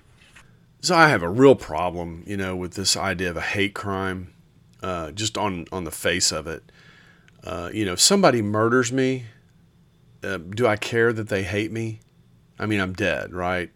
So 0.81 0.95
I 0.95 1.09
have 1.09 1.23
a 1.23 1.29
real 1.29 1.55
problem, 1.55 2.23
you 2.27 2.37
know, 2.37 2.55
with 2.55 2.73
this 2.73 2.95
idea 2.95 3.29
of 3.29 3.37
a 3.37 3.41
hate 3.41 3.73
crime, 3.73 4.33
uh, 4.81 5.11
just 5.11 5.37
on 5.37 5.65
on 5.71 5.85
the 5.85 5.91
face 5.91 6.31
of 6.31 6.45
it. 6.45 6.71
Uh, 7.43 7.69
you 7.73 7.85
know, 7.85 7.93
if 7.93 8.01
somebody 8.01 8.41
murders 8.41 8.91
me, 8.91 9.25
uh, 10.23 10.37
do 10.37 10.67
I 10.67 10.75
care 10.75 11.13
that 11.13 11.29
they 11.29 11.43
hate 11.43 11.71
me? 11.71 11.99
I 12.59 12.65
mean, 12.65 12.79
I'm 12.79 12.93
dead, 12.93 13.33
right? 13.33 13.71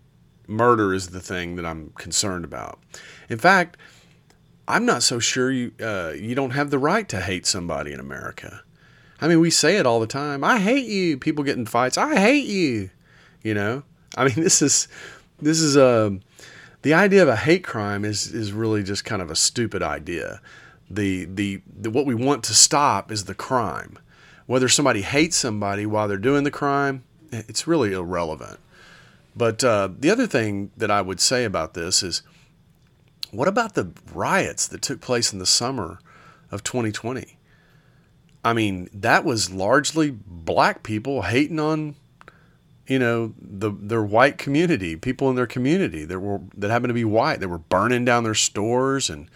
Murder 0.48 0.94
is 0.94 1.10
the 1.10 1.20
thing 1.20 1.56
that 1.56 1.66
I'm 1.66 1.92
concerned 1.98 2.46
about. 2.46 2.80
In 3.30 3.38
fact, 3.38 3.77
I'm 4.68 4.86
not 4.86 5.04
so 5.04 5.20
sure 5.20 5.51
you 5.51 5.72
uh, 5.82 6.13
you 6.16 6.36
don't 6.36 6.51
have 6.51 6.70
the 6.70 6.80
right 6.80 7.08
to 7.10 7.22
hate 7.22 7.46
somebody 7.46 7.94
in 7.94 8.00
America. 8.00 8.63
I 9.20 9.27
mean, 9.27 9.39
we 9.39 9.50
say 9.50 9.77
it 9.77 9.86
all 9.86 10.00
the 10.00 10.08
time. 10.08 10.44
I 10.44 10.60
hate 10.60 10.86
you. 10.86 11.18
People 11.18 11.44
get 11.44 11.58
in 11.58 11.66
fights. 11.66 11.98
I 11.98 12.16
hate 12.16 12.46
you. 12.46 12.89
You 13.44 13.54
know. 13.54 13.84
I 14.16 14.25
mean, 14.25 14.36
this 14.44 14.62
is 14.62 14.88
this 15.42 15.60
is 15.60 15.75
a 15.75 16.08
um, 16.08 16.22
the 16.82 16.94
idea 16.94 17.22
of 17.24 17.30
a 17.30 17.36
hate 17.36 17.63
crime 17.63 18.06
is 18.06 18.34
is 18.34 18.51
really 18.51 18.84
just 18.84 19.06
kind 19.06 19.22
of 19.22 19.32
a 19.32 19.36
stupid 19.36 19.82
idea. 19.82 20.42
The, 20.89 21.25
the 21.25 21.62
the 21.68 21.89
what 21.89 22.06
we 22.06 22.16
want 22.16 22.44
to 22.46 22.54
stop 22.54 23.12
is 23.12 23.25
the 23.25 23.36
crime. 23.36 24.00
Whether 24.48 24.68
somebody 24.70 25.04
hates 25.04 25.38
somebody 25.38 25.86
while 25.86 26.08
they're 26.08 26.18
doing 26.18 26.44
the 26.44 26.51
crime, 26.51 27.04
it's 27.32 27.68
really 27.68 27.94
irrelevant. 27.94 28.60
But 29.36 29.63
uh, 29.63 29.89
the 30.00 30.10
other 30.10 30.25
thing 30.25 30.72
that 30.75 30.89
I 30.89 31.01
would 31.01 31.20
say 31.20 31.44
about 31.44 31.75
this 31.75 32.01
is, 32.01 32.24
what 33.30 33.48
about 33.48 33.75
the 33.75 33.92
riots 34.13 34.68
that 34.68 34.82
took 34.82 35.00
place 35.00 35.32
in 35.32 35.38
the 35.38 35.46
summer 35.46 36.00
of 36.50 36.63
2020? 36.63 37.38
I 38.44 38.54
mean, 38.54 38.89
that 38.94 39.25
was 39.25 39.51
largely 39.51 40.18
black 40.25 40.82
people 40.82 41.24
hating 41.24 41.60
on 41.60 41.96
you 42.88 42.98
know 42.98 43.34
the 43.39 43.70
their 43.70 44.04
white 44.04 44.38
community, 44.38 44.96
people 44.96 45.30
in 45.30 45.36
their 45.36 45.48
community 45.48 46.06
that 46.06 46.20
were 46.20 46.39
that 46.56 46.72
happened 46.72 46.89
to 46.89 46.94
be 46.96 47.04
white. 47.04 47.39
They 47.39 47.46
were 47.46 47.58
burning 47.58 48.06
down 48.06 48.24
their 48.24 48.34
stores 48.34 49.10
and 49.10 49.30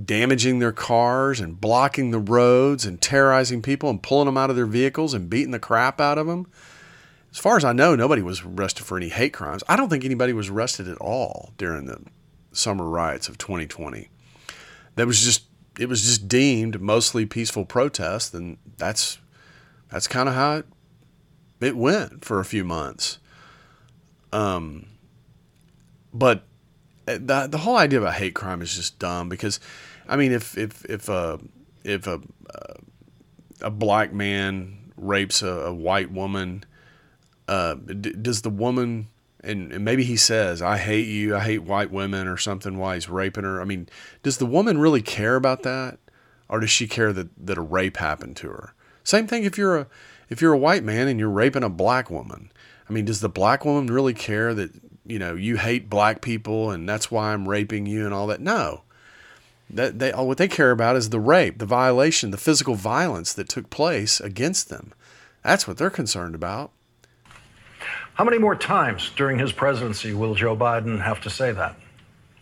damaging 0.00 0.58
their 0.58 0.72
cars 0.72 1.40
and 1.40 1.60
blocking 1.60 2.10
the 2.10 2.18
roads 2.18 2.86
and 2.86 3.00
terrorizing 3.00 3.62
people 3.62 3.90
and 3.90 4.02
pulling 4.02 4.26
them 4.26 4.38
out 4.38 4.50
of 4.50 4.56
their 4.56 4.66
vehicles 4.66 5.12
and 5.12 5.28
beating 5.28 5.50
the 5.50 5.58
crap 5.58 6.00
out 6.00 6.18
of 6.18 6.26
them. 6.26 6.46
As 7.30 7.38
far 7.38 7.56
as 7.56 7.64
I 7.64 7.72
know, 7.72 7.94
nobody 7.94 8.22
was 8.22 8.42
arrested 8.42 8.84
for 8.84 8.96
any 8.96 9.08
hate 9.08 9.32
crimes. 9.32 9.62
I 9.68 9.76
don't 9.76 9.88
think 9.88 10.04
anybody 10.04 10.32
was 10.32 10.48
arrested 10.48 10.88
at 10.88 10.98
all 10.98 11.52
during 11.56 11.86
the 11.86 12.02
summer 12.52 12.88
riots 12.88 13.28
of 13.28 13.38
2020. 13.38 14.08
That 14.96 15.06
was 15.06 15.22
just 15.22 15.44
it 15.78 15.88
was 15.88 16.02
just 16.02 16.28
deemed 16.28 16.80
mostly 16.80 17.24
peaceful 17.24 17.64
protest 17.64 18.34
and 18.34 18.58
that's 18.76 19.18
that's 19.90 20.06
kind 20.06 20.28
of 20.28 20.34
how 20.34 20.56
it 20.56 20.66
it 21.60 21.76
went 21.76 22.24
for 22.24 22.40
a 22.40 22.44
few 22.44 22.64
months. 22.64 23.18
Um, 24.32 24.86
but 26.12 26.44
the 27.06 27.48
the 27.50 27.58
whole 27.58 27.76
idea 27.76 27.98
of 27.98 28.04
a 28.04 28.12
hate 28.12 28.34
crime 28.34 28.62
is 28.62 28.74
just 28.74 28.98
dumb 28.98 29.28
because, 29.28 29.60
I 30.08 30.16
mean, 30.16 30.32
if 30.32 30.56
if 30.56 30.84
if 30.86 31.08
a 31.08 31.40
if 31.84 32.06
a 32.06 32.20
a 33.60 33.70
black 33.70 34.12
man 34.12 34.92
rapes 34.96 35.42
a, 35.42 35.48
a 35.48 35.74
white 35.74 36.10
woman, 36.10 36.64
uh, 37.48 37.74
d- 37.74 38.14
does 38.20 38.42
the 38.42 38.50
woman 38.50 39.08
and, 39.42 39.72
and 39.72 39.84
maybe 39.84 40.04
he 40.04 40.16
says, 40.16 40.62
"I 40.62 40.78
hate 40.78 41.08
you. 41.08 41.36
I 41.36 41.40
hate 41.40 41.62
white 41.62 41.90
women" 41.90 42.28
or 42.28 42.36
something 42.36 42.78
while 42.78 42.94
he's 42.94 43.08
raping 43.08 43.44
her. 43.44 43.60
I 43.60 43.64
mean, 43.64 43.88
does 44.22 44.38
the 44.38 44.46
woman 44.46 44.78
really 44.78 45.02
care 45.02 45.36
about 45.36 45.62
that, 45.62 45.98
or 46.48 46.60
does 46.60 46.70
she 46.70 46.86
care 46.86 47.12
that 47.12 47.28
that 47.46 47.58
a 47.58 47.62
rape 47.62 47.96
happened 47.96 48.36
to 48.36 48.48
her? 48.48 48.74
Same 49.04 49.26
thing 49.26 49.44
if 49.44 49.58
you're 49.58 49.78
a 49.78 49.86
if 50.28 50.40
you're 50.40 50.52
a 50.52 50.58
white 50.58 50.84
man 50.84 51.08
and 51.08 51.18
you're 51.18 51.28
raping 51.28 51.64
a 51.64 51.68
black 51.68 52.10
woman. 52.10 52.52
I 52.88 52.92
mean, 52.92 53.04
does 53.04 53.20
the 53.20 53.28
black 53.28 53.64
woman 53.64 53.92
really 53.92 54.14
care 54.14 54.54
that 54.54 54.70
you 55.06 55.18
know 55.18 55.34
you 55.34 55.56
hate 55.56 55.90
black 55.90 56.20
people 56.20 56.70
and 56.70 56.88
that's 56.88 57.10
why 57.10 57.32
I'm 57.32 57.48
raping 57.48 57.86
you 57.86 58.04
and 58.04 58.14
all 58.14 58.26
that? 58.28 58.40
No. 58.40 58.82
That 59.70 59.98
they 59.98 60.12
all 60.12 60.28
what 60.28 60.38
they 60.38 60.48
care 60.48 60.70
about 60.70 60.96
is 60.96 61.10
the 61.10 61.20
rape, 61.20 61.58
the 61.58 61.66
violation, 61.66 62.30
the 62.30 62.36
physical 62.36 62.74
violence 62.74 63.32
that 63.32 63.48
took 63.48 63.70
place 63.70 64.20
against 64.20 64.68
them. 64.68 64.92
That's 65.42 65.66
what 65.66 65.78
they're 65.78 65.90
concerned 65.90 66.34
about. 66.34 66.70
How 68.14 68.24
many 68.24 68.38
more 68.38 68.54
times 68.54 69.10
during 69.16 69.38
his 69.38 69.52
presidency 69.52 70.12
will 70.12 70.34
Joe 70.34 70.56
Biden 70.56 71.02
have 71.02 71.20
to 71.22 71.30
say 71.30 71.52
that? 71.52 71.76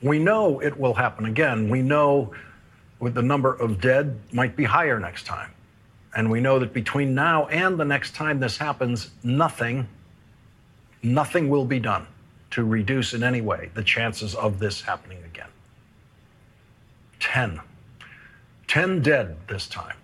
We 0.02 0.18
know 0.18 0.58
it 0.60 0.76
will 0.76 0.94
happen 0.94 1.26
again. 1.26 1.68
We 1.68 1.82
know 1.82 2.34
with 2.98 3.14
the 3.14 3.22
number 3.22 3.54
of 3.54 3.80
dead 3.80 4.18
might 4.32 4.56
be 4.56 4.64
higher 4.64 4.98
next 4.98 5.24
time. 5.24 5.52
And 6.14 6.30
we 6.30 6.40
know 6.40 6.58
that 6.58 6.72
between 6.72 7.14
now 7.14 7.46
and 7.46 7.78
the 7.78 7.84
next 7.84 8.14
time 8.14 8.40
this 8.40 8.56
happens, 8.56 9.10
nothing, 9.22 9.88
nothing 11.02 11.48
will 11.48 11.64
be 11.64 11.78
done 11.78 12.06
to 12.50 12.64
reduce 12.64 13.14
in 13.14 13.22
any 13.22 13.40
way 13.40 13.70
the 13.74 13.82
chances 13.82 14.34
of 14.34 14.58
this 14.58 14.82
happening 14.82 15.18
again. 15.24 15.48
10. 17.20 17.60
10 18.66 19.02
dead 19.02 19.36
this 19.48 19.66
time. 19.66 19.96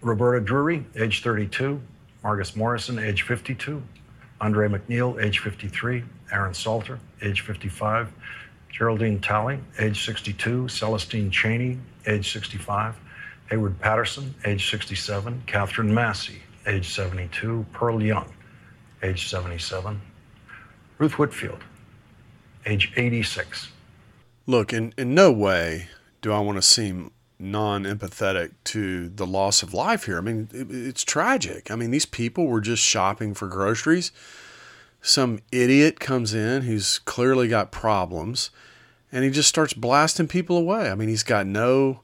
Roberta 0.00 0.40
Drury, 0.40 0.84
age 0.96 1.22
32. 1.22 1.80
Margus 2.22 2.54
Morrison, 2.54 2.98
age 2.98 3.22
52. 3.22 3.82
Andre 4.42 4.68
Mackniel, 4.68 5.22
age 5.22 5.38
53, 5.38 6.02
Aaron 6.32 6.52
Salter, 6.52 6.98
age 7.22 7.42
55, 7.42 8.12
Geraldine 8.72 9.20
Talley, 9.20 9.60
age 9.78 10.04
62, 10.04 10.66
Celestine 10.66 11.30
Chaney, 11.30 11.78
age 12.08 12.32
65, 12.32 12.96
Heyward 13.52 13.78
Patterson, 13.78 14.34
age 14.44 14.68
67, 14.68 15.44
Katherine 15.46 15.94
Massey, 15.94 16.42
age 16.66 16.92
72, 16.92 17.64
Pearl 17.72 18.02
Young, 18.02 18.32
age 19.04 19.28
77, 19.28 20.00
Ruth 21.02 21.18
Whitfield, 21.18 21.64
age 22.64 22.92
86. 22.94 23.70
Look, 24.46 24.72
in, 24.72 24.94
in 24.96 25.16
no 25.16 25.32
way 25.32 25.88
do 26.20 26.30
I 26.30 26.38
want 26.38 26.58
to 26.58 26.62
seem 26.62 27.10
non 27.40 27.82
empathetic 27.82 28.52
to 28.66 29.08
the 29.08 29.26
loss 29.26 29.64
of 29.64 29.74
life 29.74 30.04
here. 30.04 30.18
I 30.18 30.20
mean, 30.20 30.48
it, 30.52 30.68
it's 30.70 31.02
tragic. 31.02 31.72
I 31.72 31.74
mean, 31.74 31.90
these 31.90 32.06
people 32.06 32.46
were 32.46 32.60
just 32.60 32.84
shopping 32.84 33.34
for 33.34 33.48
groceries. 33.48 34.12
Some 35.00 35.40
idiot 35.50 35.98
comes 35.98 36.34
in 36.34 36.62
who's 36.62 37.00
clearly 37.00 37.48
got 37.48 37.72
problems 37.72 38.52
and 39.10 39.24
he 39.24 39.30
just 39.30 39.48
starts 39.48 39.74
blasting 39.74 40.28
people 40.28 40.56
away. 40.56 40.88
I 40.88 40.94
mean, 40.94 41.08
he's 41.08 41.24
got 41.24 41.48
no. 41.48 42.02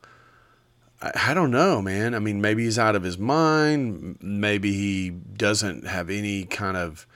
I, 1.00 1.35
don't 1.35 1.52
know, 1.52 1.81
man. 1.81 2.17
I 2.17 2.19
mean, 2.19 2.40
maybe 2.40 2.64
he's 2.64 2.81
out 2.81 2.97
of 2.97 3.05
his 3.05 3.17
mind. 3.17 4.19
Maybe 4.21 4.73
he 4.73 5.11
doesn't 5.11 5.87
have 5.87 6.11
any 6.11 6.47
kind 6.47 6.76
of 6.76 7.07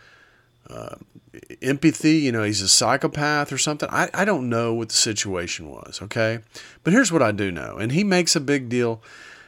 uh, 0.70 0.94
empathy. 1.60 2.18
You 2.18 2.32
know, 2.32 2.42
he's 2.42 2.60
a 2.60 2.68
psychopath 2.68 3.52
or 3.52 3.58
something. 3.58 3.88
I, 3.90 4.10
I 4.14 4.24
don't 4.24 4.48
know 4.48 4.74
what 4.74 4.88
the 4.88 4.94
situation 4.94 5.70
was, 5.70 6.00
okay? 6.02 6.40
But 6.84 6.92
here's 6.92 7.12
what 7.12 7.22
I 7.22 7.32
do 7.32 7.50
know. 7.50 7.76
And 7.76 7.92
he 7.92 8.04
makes 8.04 8.36
a 8.36 8.40
big 8.40 8.68
deal. 8.68 9.02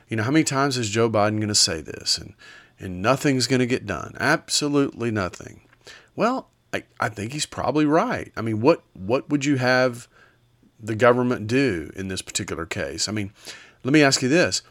You 0.08 0.16
know, 0.16 0.22
how 0.22 0.30
many 0.30 0.44
times 0.44 0.76
is 0.76 0.90
Joe 0.90 1.08
Biden 1.08 1.36
going 1.36 1.48
to 1.48 1.54
say 1.54 1.80
this? 1.80 2.18
And, 2.18 2.34
and 2.78 3.02
nothing's 3.02 3.46
going 3.46 3.60
to 3.60 3.66
get 3.66 3.86
done. 3.86 4.14
Absolutely 4.18 5.10
nothing. 5.10 5.62
Well, 6.16 6.50
I, 6.72 6.84
I 7.00 7.08
think 7.08 7.32
he's 7.32 7.46
probably 7.46 7.86
right. 7.86 8.32
I 8.36 8.42
mean, 8.42 8.60
what, 8.60 8.82
what 8.94 9.28
would 9.30 9.44
you 9.44 9.56
have 9.56 10.08
the 10.80 10.94
government 10.94 11.46
do 11.46 11.90
in 11.96 12.08
this 12.08 12.22
particular 12.22 12.66
case? 12.66 13.08
I 13.08 13.12
mean, 13.12 13.32
let 13.82 13.92
me 13.92 14.02
ask 14.02 14.22
you 14.22 14.28
this. 14.28 14.62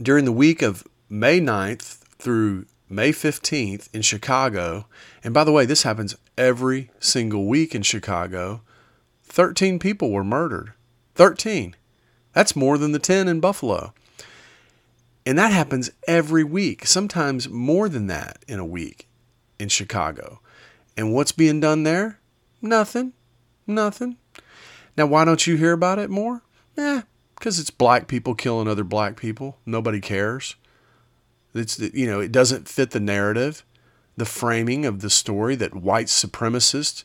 During 0.00 0.24
the 0.24 0.32
week 0.32 0.62
of 0.62 0.86
May 1.08 1.40
9th 1.40 1.98
through 2.18 2.66
May 2.90 3.12
15th 3.12 3.88
in 3.92 4.02
Chicago, 4.02 4.86
and 5.22 5.34
by 5.34 5.44
the 5.44 5.52
way, 5.52 5.66
this 5.66 5.82
happens 5.82 6.16
every 6.36 6.90
single 7.00 7.46
week 7.46 7.74
in 7.74 7.82
Chicago, 7.82 8.62
13 9.24 9.78
people 9.78 10.10
were 10.10 10.24
murdered. 10.24 10.72
13. 11.14 11.76
That's 12.32 12.56
more 12.56 12.78
than 12.78 12.92
the 12.92 12.98
10 12.98 13.28
in 13.28 13.40
Buffalo. 13.40 13.92
And 15.26 15.36
that 15.36 15.52
happens 15.52 15.90
every 16.06 16.44
week, 16.44 16.86
sometimes 16.86 17.48
more 17.48 17.88
than 17.88 18.06
that 18.06 18.42
in 18.48 18.58
a 18.58 18.64
week 18.64 19.08
in 19.58 19.68
Chicago. 19.68 20.40
And 20.96 21.12
what's 21.12 21.32
being 21.32 21.60
done 21.60 21.82
there? 21.82 22.18
Nothing. 22.62 23.12
Nothing. 23.66 24.16
Now, 24.96 25.06
why 25.06 25.24
don't 25.24 25.46
you 25.46 25.56
hear 25.56 25.72
about 25.72 25.98
it 25.98 26.08
more? 26.08 26.42
Eh, 26.76 27.02
because 27.34 27.58
it's 27.58 27.70
black 27.70 28.08
people 28.08 28.34
killing 28.34 28.66
other 28.66 28.84
black 28.84 29.16
people. 29.16 29.58
Nobody 29.66 30.00
cares. 30.00 30.56
It's 31.54 31.78
you 31.78 32.06
know 32.06 32.20
it 32.20 32.32
doesn't 32.32 32.68
fit 32.68 32.90
the 32.90 33.00
narrative, 33.00 33.64
the 34.16 34.24
framing 34.24 34.84
of 34.84 35.00
the 35.00 35.10
story 35.10 35.54
that 35.56 35.74
white 35.74 36.06
supremacists 36.06 37.04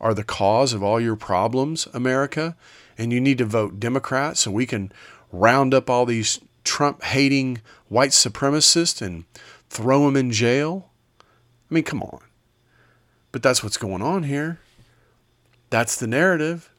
are 0.00 0.14
the 0.14 0.24
cause 0.24 0.72
of 0.72 0.82
all 0.82 1.00
your 1.00 1.16
problems, 1.16 1.88
America, 1.94 2.56
and 2.98 3.12
you 3.12 3.20
need 3.20 3.38
to 3.38 3.44
vote 3.44 3.80
Democrat 3.80 4.36
so 4.36 4.50
we 4.50 4.66
can 4.66 4.92
round 5.32 5.72
up 5.72 5.88
all 5.88 6.04
these 6.04 6.40
Trump 6.64 7.02
hating 7.04 7.60
white 7.88 8.10
supremacists 8.10 9.00
and 9.00 9.24
throw 9.70 10.04
them 10.04 10.16
in 10.16 10.30
jail. 10.30 10.90
I 11.70 11.74
mean, 11.74 11.84
come 11.84 12.02
on. 12.02 12.20
But 13.32 13.42
that's 13.42 13.62
what's 13.62 13.76
going 13.76 14.02
on 14.02 14.24
here. 14.24 14.60
That's 15.70 15.96
the 15.96 16.06
narrative. 16.06 16.70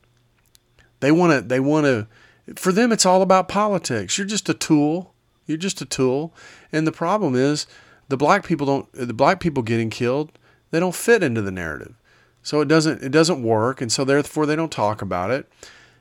They 0.99 1.11
want 1.11 1.33
to 1.33 1.41
they 1.41 1.59
want 1.59 1.85
to 1.85 2.07
for 2.55 2.71
them 2.71 2.91
it's 2.91 3.05
all 3.05 3.21
about 3.21 3.47
politics. 3.47 4.17
You're 4.17 4.27
just 4.27 4.49
a 4.49 4.53
tool. 4.53 5.14
You're 5.45 5.57
just 5.57 5.81
a 5.81 5.85
tool. 5.85 6.33
And 6.71 6.85
the 6.85 6.91
problem 6.91 7.35
is 7.35 7.67
the 8.09 8.17
black 8.17 8.45
people 8.45 8.65
don't 8.65 8.91
the 8.93 9.13
black 9.13 9.39
people 9.39 9.63
getting 9.63 9.89
killed, 9.89 10.37
they 10.71 10.79
don't 10.79 10.95
fit 10.95 11.23
into 11.23 11.41
the 11.41 11.51
narrative. 11.51 11.95
So 12.43 12.61
it 12.61 12.67
doesn't 12.67 13.03
it 13.03 13.11
doesn't 13.11 13.43
work 13.43 13.81
and 13.81 13.91
so 13.91 14.03
therefore 14.03 14.45
they 14.45 14.55
don't 14.55 14.71
talk 14.71 15.01
about 15.01 15.31
it 15.31 15.51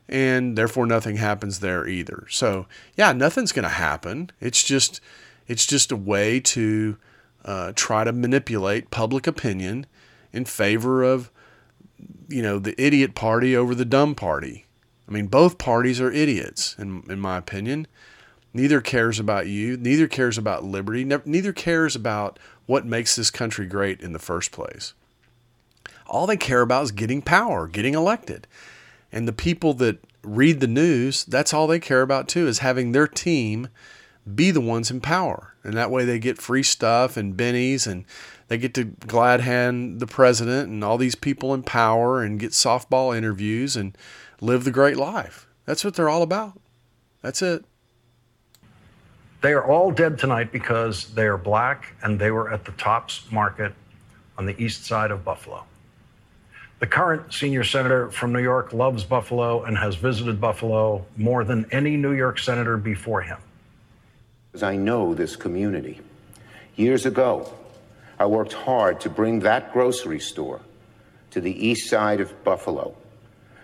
and 0.09 0.57
therefore 0.57 0.87
nothing 0.87 1.17
happens 1.17 1.61
there 1.61 1.87
either. 1.87 2.27
So, 2.29 2.67
yeah, 2.97 3.13
nothing's 3.13 3.53
going 3.53 3.65
to 3.65 3.69
happen. 3.69 4.31
It's 4.41 4.63
just 4.63 5.01
it's 5.47 5.67
just 5.67 5.93
a 5.93 5.97
way 5.97 6.41
to 6.41 6.97
uh, 7.45 7.73
try 7.75 8.05
to 8.05 8.13
manipulate 8.13 8.91
public 8.91 9.27
opinion 9.27 9.87
in 10.33 10.45
favor 10.45 11.03
of 11.03 11.31
you 12.29 12.43
know 12.43 12.59
the 12.59 12.81
idiot 12.81 13.15
party 13.15 13.57
over 13.57 13.75
the 13.75 13.85
dumb 13.85 14.15
party. 14.15 14.67
I 15.09 15.13
mean, 15.13 15.27
both 15.27 15.59
parties 15.59 16.01
are 16.01 16.11
idiots, 16.11 16.77
in, 16.79 17.05
in 17.11 17.21
my 17.21 17.37
opinion. 17.37 17.87
Neither 18.55 18.81
cares 18.81 19.19
about 19.19 19.49
you. 19.49 19.77
Neither 19.77 20.07
cares 20.07 20.39
about 20.39 20.65
liberty. 20.65 21.05
neither 21.05 21.53
cares 21.53 21.97
about 21.97 22.39
what 22.67 22.87
makes 22.87 23.17
this 23.17 23.31
country 23.31 23.67
great 23.67 24.01
in 24.01 24.13
the 24.13 24.19
first 24.21 24.53
place. 24.53 24.95
All 26.07 26.27
they 26.27 26.37
care 26.37 26.61
about 26.61 26.85
is 26.85 26.93
getting 26.93 27.21
power, 27.21 27.67
getting 27.67 27.95
elected. 27.95 28.47
And 29.11 29.27
the 29.27 29.33
people 29.33 29.75
that 29.75 29.99
read 30.23 30.61
the 30.61 30.69
news, 30.69 31.25
that's 31.25 31.53
all 31.53 31.67
they 31.67 31.81
care 31.81 32.03
about 32.03 32.29
too, 32.29 32.47
is 32.47 32.61
having 32.61 32.93
their 32.93 33.09
team 33.09 33.69
be 34.33 34.51
the 34.51 34.61
ones 34.61 34.91
in 34.91 35.01
power. 35.01 35.55
And 35.65 35.75
that 35.75 35.91
way 35.91 36.05
they 36.05 36.19
get 36.19 36.41
free 36.41 36.63
stuff 36.63 37.17
and 37.17 37.37
bennies 37.37 37.87
and 37.87 38.05
they 38.49 38.59
get 38.59 38.75
to 38.75 38.85
glad 38.85 39.41
hand 39.41 40.01
the 40.01 40.07
president 40.07 40.69
and 40.69 40.85
all 40.85 40.97
these 40.97 41.15
people 41.15 41.53
in 41.55 41.63
power 41.63 42.23
and 42.23 42.39
get 42.39 42.53
softball 42.53 43.17
interviews 43.17 43.77
and 43.77 43.97
live 44.41 44.65
the 44.65 44.71
great 44.71 44.97
life. 44.97 45.47
That's 45.65 45.85
what 45.85 45.95
they're 45.95 46.09
all 46.09 46.23
about. 46.23 46.61
That's 47.21 47.43
it. 47.43 47.65
They 49.45 49.53
are 49.53 49.63
all 49.63 49.91
dead 49.91 50.19
tonight 50.19 50.53
because 50.53 51.13
they 51.13 51.27
are 51.27 51.37
black 51.37 51.93
and 52.03 52.19
they 52.19 52.31
were 52.31 52.51
at 52.51 52.65
the 52.65 52.73
Tops 52.73 53.31
Market 53.31 53.75
on 54.39 54.47
the 54.47 54.59
east 54.59 54.87
side 54.87 55.11
of 55.11 55.23
Buffalo. 55.23 55.65
The 56.79 56.87
current 56.87 57.31
senior 57.31 57.63
senator 57.63 58.11
from 58.11 58.33
New 58.33 58.43
York 58.43 58.73
loves 58.73 59.05
Buffalo 59.05 59.65
and 59.65 59.77
has 59.77 59.97
visited 59.97 60.41
Buffalo 60.41 61.05
more 61.19 61.45
than 61.45 61.67
any 61.71 61.99
New 61.99 62.13
York 62.13 62.39
senator 62.39 62.79
before 62.79 63.21
him. 63.21 63.37
I 64.63 64.77
know 64.77 65.13
this 65.13 65.37
community. 65.37 66.01
Years 66.77 67.05
ago, 67.05 67.53
I 68.19 68.25
worked 68.25 68.55
hard 68.55 68.99
to 69.01 69.11
bring 69.11 69.41
that 69.41 69.75
grocery 69.75 70.21
store 70.21 70.63
to 71.33 71.43
the 71.43 71.53
east 71.67 71.91
side 71.91 72.23
of 72.23 72.45
Buffalo 72.45 72.97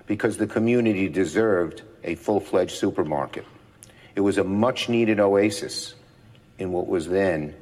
because 0.05 0.37
the 0.37 0.47
community 0.47 1.09
deserved 1.09 1.81
a 2.05 2.17
full 2.17 2.39
fledged 2.39 2.77
supermarket. 2.77 3.47
It 4.15 4.21
was 4.21 4.39
a 4.39 4.45
much 4.45 4.89
needed 4.89 5.21
oasis 5.21 5.95
in 6.59 6.73
what 6.73 6.89
was 6.89 7.09
then 7.09 7.55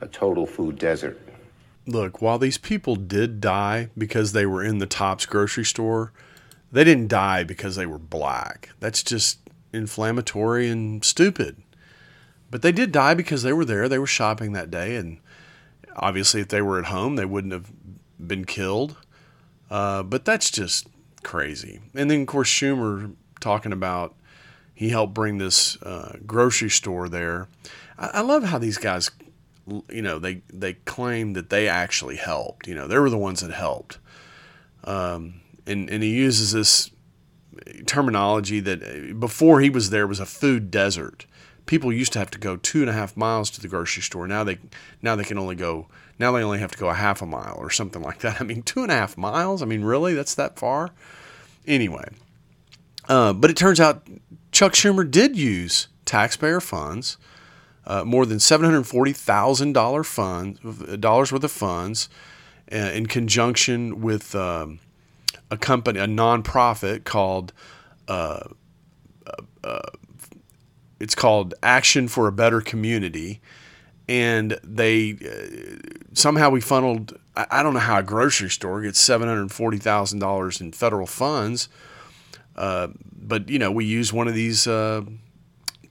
a 0.00 0.06
total 0.06 0.46
food 0.46 0.78
desert. 0.78 1.20
Look, 1.86 2.20
while 2.20 2.38
these 2.38 2.58
people 2.58 2.96
did 2.96 3.40
die 3.40 3.90
because 3.96 4.32
they 4.32 4.46
were 4.46 4.64
in 4.64 4.78
the 4.78 4.86
Tops 4.86 5.24
grocery 5.26 5.64
store, 5.64 6.12
they 6.72 6.82
didn't 6.82 7.08
die 7.08 7.44
because 7.44 7.76
they 7.76 7.86
were 7.86 7.98
black. 7.98 8.70
That's 8.80 9.02
just 9.02 9.38
inflammatory 9.72 10.68
and 10.68 11.04
stupid. 11.04 11.62
but 12.50 12.62
they 12.62 12.72
did 12.72 12.90
die 12.92 13.14
because 13.14 13.42
they 13.42 13.52
were 13.52 13.64
there. 13.64 13.88
They 13.88 13.98
were 13.98 14.06
shopping 14.06 14.52
that 14.52 14.70
day, 14.70 14.96
and 14.96 15.18
obviously, 15.96 16.40
if 16.40 16.48
they 16.48 16.62
were 16.62 16.78
at 16.78 16.86
home, 16.86 17.16
they 17.16 17.24
wouldn't 17.24 17.52
have 17.52 17.70
been 18.18 18.44
killed. 18.44 18.96
Uh, 19.70 20.02
but 20.02 20.24
that's 20.24 20.50
just 20.50 20.88
crazy. 21.22 21.80
And 21.94 22.10
then, 22.10 22.22
of 22.22 22.26
course, 22.26 22.48
Schumer 22.48 23.14
talking 23.40 23.72
about 23.72 24.14
he 24.76 24.90
helped 24.90 25.14
bring 25.14 25.38
this 25.38 25.80
uh, 25.82 26.18
grocery 26.26 26.68
store 26.68 27.08
there. 27.08 27.48
I, 27.98 28.10
I 28.14 28.20
love 28.20 28.44
how 28.44 28.58
these 28.58 28.76
guys, 28.76 29.10
you 29.88 30.02
know, 30.02 30.18
they 30.18 30.42
they 30.52 30.74
claim 30.74 31.32
that 31.32 31.48
they 31.48 31.66
actually 31.66 32.16
helped. 32.16 32.68
You 32.68 32.74
know, 32.74 32.86
they 32.86 32.98
were 32.98 33.08
the 33.08 33.18
ones 33.18 33.40
that 33.40 33.50
helped. 33.52 33.98
Um, 34.84 35.40
and 35.66 35.88
and 35.88 36.02
he 36.02 36.10
uses 36.10 36.52
this 36.52 36.90
terminology 37.86 38.60
that 38.60 38.82
uh, 38.82 39.14
before 39.14 39.62
he 39.62 39.70
was 39.70 39.88
there 39.88 40.06
was 40.06 40.20
a 40.20 40.26
food 40.26 40.70
desert. 40.70 41.24
People 41.64 41.90
used 41.90 42.12
to 42.12 42.18
have 42.18 42.30
to 42.30 42.38
go 42.38 42.56
two 42.56 42.82
and 42.82 42.90
a 42.90 42.92
half 42.92 43.16
miles 43.16 43.50
to 43.50 43.60
the 43.62 43.68
grocery 43.68 44.02
store. 44.02 44.28
Now 44.28 44.44
they 44.44 44.58
now 45.00 45.16
they 45.16 45.24
can 45.24 45.38
only 45.38 45.56
go 45.56 45.88
now 46.18 46.32
they 46.32 46.42
only 46.42 46.58
have 46.58 46.72
to 46.72 46.78
go 46.78 46.90
a 46.90 46.94
half 46.94 47.22
a 47.22 47.26
mile 47.26 47.56
or 47.58 47.70
something 47.70 48.02
like 48.02 48.18
that. 48.18 48.40
I 48.42 48.44
mean, 48.44 48.62
two 48.62 48.82
and 48.82 48.92
a 48.92 48.94
half 48.94 49.16
miles. 49.16 49.62
I 49.62 49.64
mean, 49.64 49.84
really, 49.84 50.12
that's 50.12 50.34
that 50.34 50.58
far. 50.58 50.90
Anyway, 51.66 52.08
uh, 53.08 53.32
but 53.32 53.50
it 53.50 53.56
turns 53.56 53.80
out 53.80 54.06
Chuck 54.56 54.72
Schumer 54.72 55.10
did 55.10 55.36
use 55.36 55.88
taxpayer 56.06 56.60
funds, 56.60 57.18
uh, 57.86 58.04
more 58.04 58.24
than 58.24 58.40
seven 58.40 58.64
hundred 58.64 58.84
forty 58.84 59.12
thousand 59.12 59.74
dollar 59.74 60.02
funds 60.02 60.58
dollars 60.98 61.30
worth 61.30 61.44
of 61.44 61.52
funds, 61.52 62.08
uh, 62.72 62.76
in 62.76 63.04
conjunction 63.04 64.00
with. 64.00 64.34
Um, 64.34 64.80
a 65.50 65.56
company, 65.56 66.00
a 66.00 66.06
nonprofit 66.06 67.04
called, 67.04 67.52
uh, 68.08 68.40
uh, 69.26 69.32
uh, 69.62 69.90
it's 70.98 71.14
called 71.14 71.54
Action 71.62 72.08
for 72.08 72.26
a 72.26 72.32
Better 72.32 72.60
Community, 72.60 73.40
and 74.08 74.58
they 74.64 75.12
uh, 75.12 75.94
somehow 76.14 76.50
we 76.50 76.60
funneled. 76.60 77.18
I, 77.36 77.46
I, 77.50 77.62
don't 77.62 77.74
know 77.74 77.80
how 77.80 77.98
a 77.98 78.02
grocery 78.02 78.50
store 78.50 78.80
gets 78.82 78.98
seven 78.98 79.28
hundred 79.28 79.52
forty 79.52 79.78
thousand 79.78 80.18
dollars 80.18 80.60
in 80.60 80.72
federal 80.72 81.06
funds, 81.06 81.68
uh, 82.56 82.88
but 83.26 83.48
you 83.48 83.58
know 83.58 83.70
we 83.70 83.84
use 83.84 84.12
one 84.12 84.28
of 84.28 84.34
these 84.34 84.66
uh, 84.66 85.02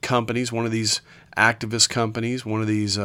companies, 0.02 0.52
one 0.52 0.64
of 0.64 0.72
these 0.72 1.00
activist 1.36 1.88
companies, 1.88 2.46
one 2.46 2.60
of 2.60 2.66
these 2.66 2.98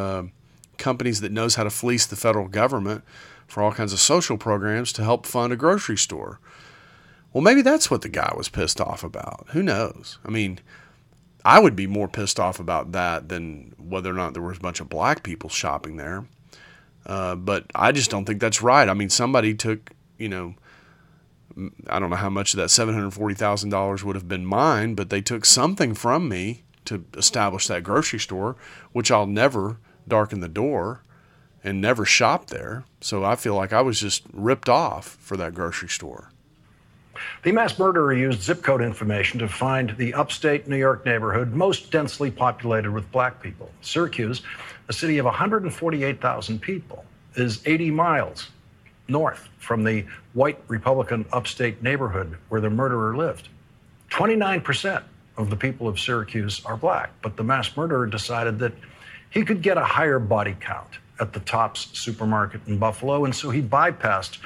companies 0.77 1.21
that 1.21 1.31
knows 1.31 1.55
how 1.55 1.63
to 1.63 1.69
fleece 1.69 2.05
the 2.05 2.15
federal 2.15 2.47
government 2.47 3.03
for 3.47 3.61
all 3.61 3.71
kinds 3.71 3.93
of 3.93 3.99
social 3.99 4.37
programs 4.37 4.93
to 4.93 5.03
help 5.03 5.25
fund 5.25 5.51
a 5.53 5.55
grocery 5.55 5.97
store. 5.97 6.39
Well, 7.33 7.43
maybe 7.43 7.61
that's 7.61 7.89
what 7.89 8.01
the 8.01 8.09
guy 8.09 8.33
was 8.35 8.49
pissed 8.49 8.81
off 8.81 9.03
about. 9.03 9.47
Who 9.51 9.63
knows? 9.63 10.19
I 10.25 10.29
mean, 10.29 10.59
I 11.45 11.59
would 11.59 11.75
be 11.75 11.87
more 11.87 12.07
pissed 12.07 12.39
off 12.39 12.59
about 12.59 12.91
that 12.91 13.29
than 13.29 13.73
whether 13.77 14.09
or 14.09 14.13
not 14.13 14.33
there 14.33 14.41
was 14.41 14.57
a 14.57 14.61
bunch 14.61 14.79
of 14.79 14.89
black 14.89 15.23
people 15.23 15.49
shopping 15.49 15.97
there. 15.97 16.25
Uh, 17.05 17.35
but 17.35 17.65
I 17.73 17.91
just 17.91 18.11
don't 18.11 18.25
think 18.25 18.41
that's 18.41 18.61
right. 18.61 18.87
I 18.87 18.93
mean, 18.93 19.09
somebody 19.09 19.53
took, 19.53 19.91
you 20.17 20.29
know, 20.29 20.55
I 21.87 21.99
don't 21.99 22.09
know 22.09 22.15
how 22.15 22.29
much 22.29 22.53
of 22.53 22.57
that 22.57 22.69
$740,000 22.69 24.03
would 24.03 24.15
have 24.15 24.27
been 24.27 24.45
mine, 24.45 24.95
but 24.95 25.09
they 25.09 25.21
took 25.21 25.45
something 25.45 25.93
from 25.93 26.29
me 26.29 26.63
to 26.85 27.05
establish 27.15 27.67
that 27.67 27.83
grocery 27.83 28.19
store, 28.19 28.55
which 28.91 29.11
I'll 29.11 29.27
never 29.27 29.77
darken 30.07 30.39
the 30.39 30.49
door 30.49 31.03
and 31.63 31.79
never 31.79 32.05
shop 32.05 32.47
there. 32.47 32.85
So 33.01 33.23
I 33.23 33.35
feel 33.35 33.55
like 33.55 33.73
I 33.73 33.81
was 33.81 33.99
just 33.99 34.23
ripped 34.33 34.69
off 34.69 35.17
for 35.21 35.37
that 35.37 35.53
grocery 35.53 35.89
store. 35.89 36.31
The 37.43 37.51
mass 37.51 37.77
murderer 37.77 38.13
used 38.13 38.41
zip 38.41 38.63
code 38.63 38.81
information 38.81 39.39
to 39.39 39.47
find 39.47 39.95
the 39.97 40.13
upstate 40.13 40.67
New 40.67 40.77
York 40.77 41.05
neighborhood 41.05 41.53
most 41.53 41.91
densely 41.91 42.31
populated 42.31 42.91
with 42.91 43.11
black 43.11 43.41
people. 43.41 43.69
Syracuse, 43.81 44.41
a 44.87 44.93
city 44.93 45.19
of 45.19 45.25
148,000 45.25 46.59
people, 46.59 47.05
is 47.35 47.61
80 47.65 47.91
miles 47.91 48.49
north 49.11 49.49
from 49.57 49.83
the 49.83 50.05
white 50.33 50.59
Republican 50.67 51.25
upstate 51.31 51.83
neighborhood 51.83 52.37
where 52.49 52.61
the 52.61 52.69
murderer 52.69 53.15
lived. 53.15 53.49
29% 54.09 55.03
of 55.37 55.49
the 55.49 55.55
people 55.55 55.87
of 55.87 55.99
Syracuse 55.99 56.63
are 56.65 56.77
black, 56.77 57.11
but 57.21 57.37
the 57.37 57.43
mass 57.43 57.75
murderer 57.75 58.07
decided 58.07 58.59
that 58.59 58.73
he 59.29 59.43
could 59.43 59.61
get 59.61 59.77
a 59.77 59.83
higher 59.83 60.19
body 60.19 60.55
count 60.59 60.99
at 61.19 61.33
the 61.33 61.39
Tops 61.41 61.87
supermarket 61.97 62.61
in 62.67 62.77
Buffalo, 62.77 63.25
and 63.25 63.33
so 63.33 63.49
he 63.49 63.61
bypassed 63.61 64.39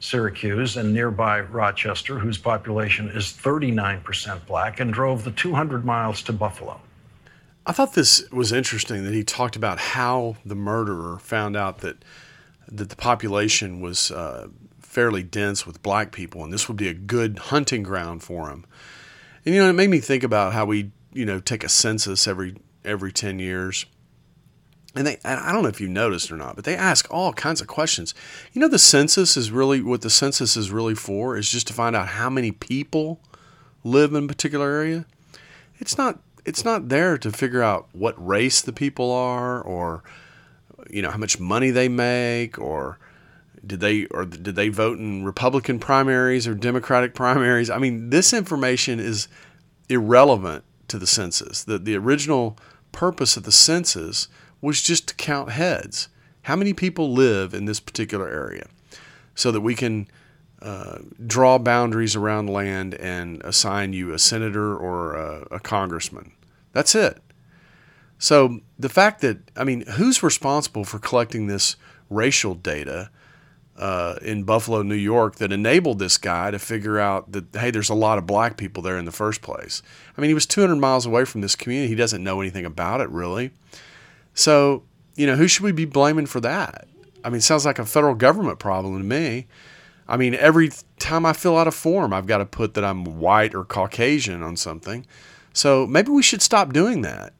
Syracuse 0.00 0.76
and 0.76 0.92
nearby 0.92 1.40
Rochester, 1.40 2.18
whose 2.18 2.36
population 2.36 3.08
is 3.10 3.26
39% 3.26 4.46
black, 4.46 4.80
and 4.80 4.92
drove 4.92 5.24
the 5.24 5.30
200 5.30 5.84
miles 5.84 6.22
to 6.22 6.32
Buffalo. 6.32 6.80
I 7.64 7.72
thought 7.72 7.94
this 7.94 8.30
was 8.30 8.52
interesting 8.52 9.04
that 9.04 9.14
he 9.14 9.24
talked 9.24 9.56
about 9.56 9.78
how 9.78 10.36
the 10.44 10.54
murderer 10.54 11.18
found 11.18 11.56
out 11.56 11.78
that 11.78 11.96
that 12.68 12.90
the 12.90 12.96
population 12.96 13.80
was 13.80 14.10
uh, 14.10 14.48
fairly 14.80 15.22
dense 15.22 15.66
with 15.66 15.82
black 15.82 16.12
people, 16.12 16.42
and 16.42 16.52
this 16.52 16.68
would 16.68 16.76
be 16.76 16.88
a 16.88 16.94
good 16.94 17.38
hunting 17.38 17.82
ground 17.82 18.22
for 18.22 18.48
them. 18.48 18.64
And 19.44 19.54
you 19.54 19.62
know, 19.62 19.70
it 19.70 19.74
made 19.74 19.90
me 19.90 20.00
think 20.00 20.22
about 20.22 20.52
how 20.52 20.64
we, 20.64 20.90
you 21.12 21.24
know, 21.24 21.38
take 21.38 21.64
a 21.64 21.68
census 21.68 22.26
every 22.26 22.56
every 22.84 23.12
ten 23.12 23.38
years, 23.38 23.86
and 24.94 25.06
they 25.06 25.18
I 25.24 25.52
don't 25.52 25.62
know 25.62 25.68
if 25.68 25.80
you 25.80 25.88
noticed 25.88 26.32
or 26.32 26.36
not, 26.36 26.56
but 26.56 26.64
they 26.64 26.74
ask 26.74 27.06
all 27.10 27.32
kinds 27.32 27.60
of 27.60 27.66
questions. 27.66 28.14
You 28.52 28.60
know 28.60 28.68
the 28.68 28.78
census 28.78 29.36
is 29.36 29.50
really 29.50 29.82
what 29.82 30.02
the 30.02 30.10
census 30.10 30.56
is 30.56 30.70
really 30.70 30.94
for 30.94 31.36
is 31.36 31.50
just 31.50 31.66
to 31.68 31.72
find 31.72 31.94
out 31.94 32.08
how 32.08 32.30
many 32.30 32.50
people 32.50 33.20
live 33.84 34.14
in 34.14 34.24
a 34.24 34.28
particular 34.28 34.70
area. 34.70 35.06
It's 35.78 35.98
not 35.98 36.20
it's 36.46 36.64
not 36.64 36.88
there 36.88 37.18
to 37.18 37.30
figure 37.30 37.62
out 37.62 37.88
what 37.92 38.14
race 38.24 38.60
the 38.60 38.72
people 38.72 39.10
are 39.12 39.60
or 39.60 40.02
you 40.90 41.02
know 41.02 41.10
how 41.10 41.18
much 41.18 41.38
money 41.40 41.70
they 41.70 41.88
make 41.88 42.58
or 42.58 42.98
did 43.64 43.80
they 43.80 44.06
or 44.06 44.24
did 44.24 44.54
they 44.54 44.68
vote 44.68 44.98
in 44.98 45.24
Republican 45.24 45.78
primaries 45.78 46.46
or 46.46 46.54
Democratic 46.54 47.14
primaries? 47.14 47.70
I 47.70 47.78
mean, 47.78 48.10
this 48.10 48.32
information 48.32 49.00
is 49.00 49.28
irrelevant 49.88 50.64
to 50.88 50.98
the 50.98 51.06
census. 51.06 51.64
The 51.64 51.78
the 51.78 51.96
original 51.96 52.58
purpose 52.92 53.36
of 53.36 53.42
the 53.42 53.52
census 53.52 54.28
was 54.60 54.82
just 54.82 55.08
to 55.08 55.14
count 55.14 55.50
heads. 55.50 56.08
How 56.42 56.56
many 56.56 56.72
people 56.72 57.12
live 57.12 57.54
in 57.54 57.64
this 57.64 57.80
particular 57.80 58.28
area? 58.28 58.68
So 59.34 59.50
that 59.52 59.60
we 59.60 59.74
can 59.74 60.08
uh, 60.62 60.98
draw 61.26 61.58
boundaries 61.58 62.16
around 62.16 62.48
land 62.48 62.94
and 62.94 63.42
assign 63.44 63.92
you 63.92 64.12
a 64.12 64.18
senator 64.18 64.74
or 64.76 65.14
a, 65.14 65.46
a 65.50 65.60
congressman. 65.60 66.32
That's 66.72 66.94
it. 66.94 67.20
So 68.18 68.60
the 68.78 68.88
fact 68.88 69.20
that, 69.20 69.38
I 69.56 69.64
mean, 69.64 69.82
who's 69.82 70.22
responsible 70.22 70.84
for 70.84 70.98
collecting 70.98 71.46
this 71.46 71.76
racial 72.08 72.54
data 72.54 73.10
uh, 73.76 74.16
in 74.22 74.44
Buffalo, 74.44 74.82
New 74.82 74.94
York, 74.94 75.36
that 75.36 75.52
enabled 75.52 75.98
this 75.98 76.16
guy 76.16 76.50
to 76.50 76.58
figure 76.58 76.98
out 76.98 77.32
that, 77.32 77.44
hey, 77.54 77.70
there's 77.70 77.90
a 77.90 77.94
lot 77.94 78.16
of 78.16 78.26
black 78.26 78.56
people 78.56 78.82
there 78.82 78.96
in 78.96 79.04
the 79.04 79.12
first 79.12 79.42
place? 79.42 79.82
I 80.16 80.20
mean, 80.20 80.30
he 80.30 80.34
was 80.34 80.46
200 80.46 80.76
miles 80.76 81.04
away 81.04 81.26
from 81.26 81.42
this 81.42 81.54
community. 81.54 81.88
He 81.88 81.94
doesn't 81.94 82.24
know 82.24 82.40
anything 82.40 82.64
about 82.64 83.00
it, 83.00 83.10
really. 83.10 83.50
So, 84.32 84.84
you 85.14 85.26
know, 85.26 85.36
who 85.36 85.46
should 85.46 85.62
we 85.62 85.72
be 85.72 85.84
blaming 85.84 86.26
for 86.26 86.40
that? 86.40 86.88
I 87.22 87.28
mean, 87.28 87.40
sounds 87.40 87.66
like 87.66 87.78
a 87.78 87.84
federal 87.84 88.14
government 88.14 88.58
problem 88.58 88.96
to 88.98 89.04
me. 89.04 89.46
I 90.08 90.16
mean, 90.16 90.34
every 90.34 90.70
time 90.98 91.26
I 91.26 91.32
fill 91.32 91.58
out 91.58 91.66
a 91.66 91.72
form, 91.72 92.12
I've 92.12 92.26
got 92.26 92.38
to 92.38 92.46
put 92.46 92.74
that 92.74 92.84
I'm 92.84 93.18
white 93.18 93.54
or 93.54 93.64
Caucasian 93.64 94.42
on 94.42 94.56
something. 94.56 95.04
So 95.52 95.86
maybe 95.86 96.10
we 96.10 96.22
should 96.22 96.42
stop 96.42 96.72
doing 96.72 97.02
that. 97.02 97.32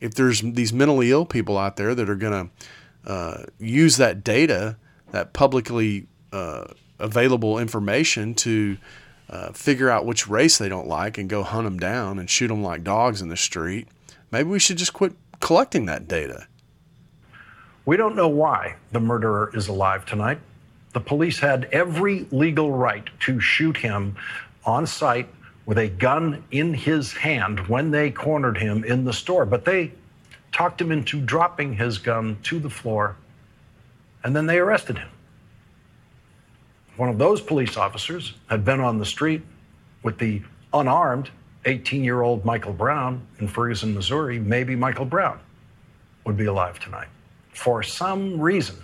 If 0.00 0.14
there's 0.14 0.40
these 0.40 0.72
mentally 0.72 1.10
ill 1.10 1.26
people 1.26 1.58
out 1.58 1.76
there 1.76 1.94
that 1.94 2.08
are 2.08 2.16
going 2.16 2.50
to 3.04 3.10
uh, 3.10 3.44
use 3.58 3.96
that 3.98 4.24
data, 4.24 4.76
that 5.10 5.32
publicly 5.32 6.06
uh, 6.32 6.64
available 6.98 7.58
information 7.58 8.34
to 8.34 8.78
uh, 9.28 9.52
figure 9.52 9.90
out 9.90 10.06
which 10.06 10.28
race 10.28 10.58
they 10.58 10.68
don't 10.68 10.88
like 10.88 11.18
and 11.18 11.28
go 11.28 11.42
hunt 11.42 11.64
them 11.64 11.78
down 11.78 12.18
and 12.18 12.28
shoot 12.28 12.48
them 12.48 12.62
like 12.62 12.82
dogs 12.82 13.22
in 13.22 13.28
the 13.28 13.36
street, 13.36 13.88
maybe 14.30 14.48
we 14.48 14.58
should 14.58 14.76
just 14.76 14.92
quit 14.92 15.14
collecting 15.40 15.86
that 15.86 16.08
data. 16.08 16.46
We 17.86 17.96
don't 17.96 18.14
know 18.14 18.28
why 18.28 18.76
the 18.92 19.00
murderer 19.00 19.50
is 19.54 19.68
alive 19.68 20.04
tonight. 20.04 20.38
The 20.92 21.00
police 21.00 21.38
had 21.38 21.68
every 21.72 22.26
legal 22.30 22.72
right 22.72 23.08
to 23.20 23.40
shoot 23.40 23.76
him 23.76 24.16
on 24.64 24.86
sight 24.86 25.28
with 25.66 25.78
a 25.78 25.88
gun 25.88 26.44
in 26.50 26.74
his 26.74 27.12
hand 27.12 27.60
when 27.68 27.90
they 27.90 28.10
cornered 28.10 28.58
him 28.58 28.84
in 28.84 29.04
the 29.04 29.12
store, 29.12 29.46
but 29.46 29.64
they 29.64 29.92
talked 30.52 30.80
him 30.80 30.90
into 30.90 31.20
dropping 31.20 31.74
his 31.74 31.98
gun 31.98 32.36
to 32.42 32.58
the 32.58 32.70
floor 32.70 33.16
and 34.22 34.34
then 34.34 34.46
they 34.46 34.58
arrested 34.58 34.98
him. 34.98 35.08
One 36.96 37.08
of 37.08 37.18
those 37.18 37.40
police 37.40 37.76
officers 37.76 38.34
had 38.48 38.64
been 38.64 38.80
on 38.80 38.98
the 38.98 39.06
street 39.06 39.42
with 40.02 40.18
the 40.18 40.42
unarmed 40.72 41.30
18 41.64 42.04
year 42.04 42.22
old 42.22 42.44
Michael 42.44 42.72
Brown 42.72 43.26
in 43.38 43.48
Ferguson, 43.48 43.94
Missouri, 43.94 44.38
maybe 44.38 44.76
Michael 44.76 45.04
Brown 45.04 45.38
would 46.24 46.36
be 46.36 46.46
alive 46.46 46.78
tonight. 46.78 47.08
For 47.52 47.82
some 47.82 48.40
reason, 48.40 48.76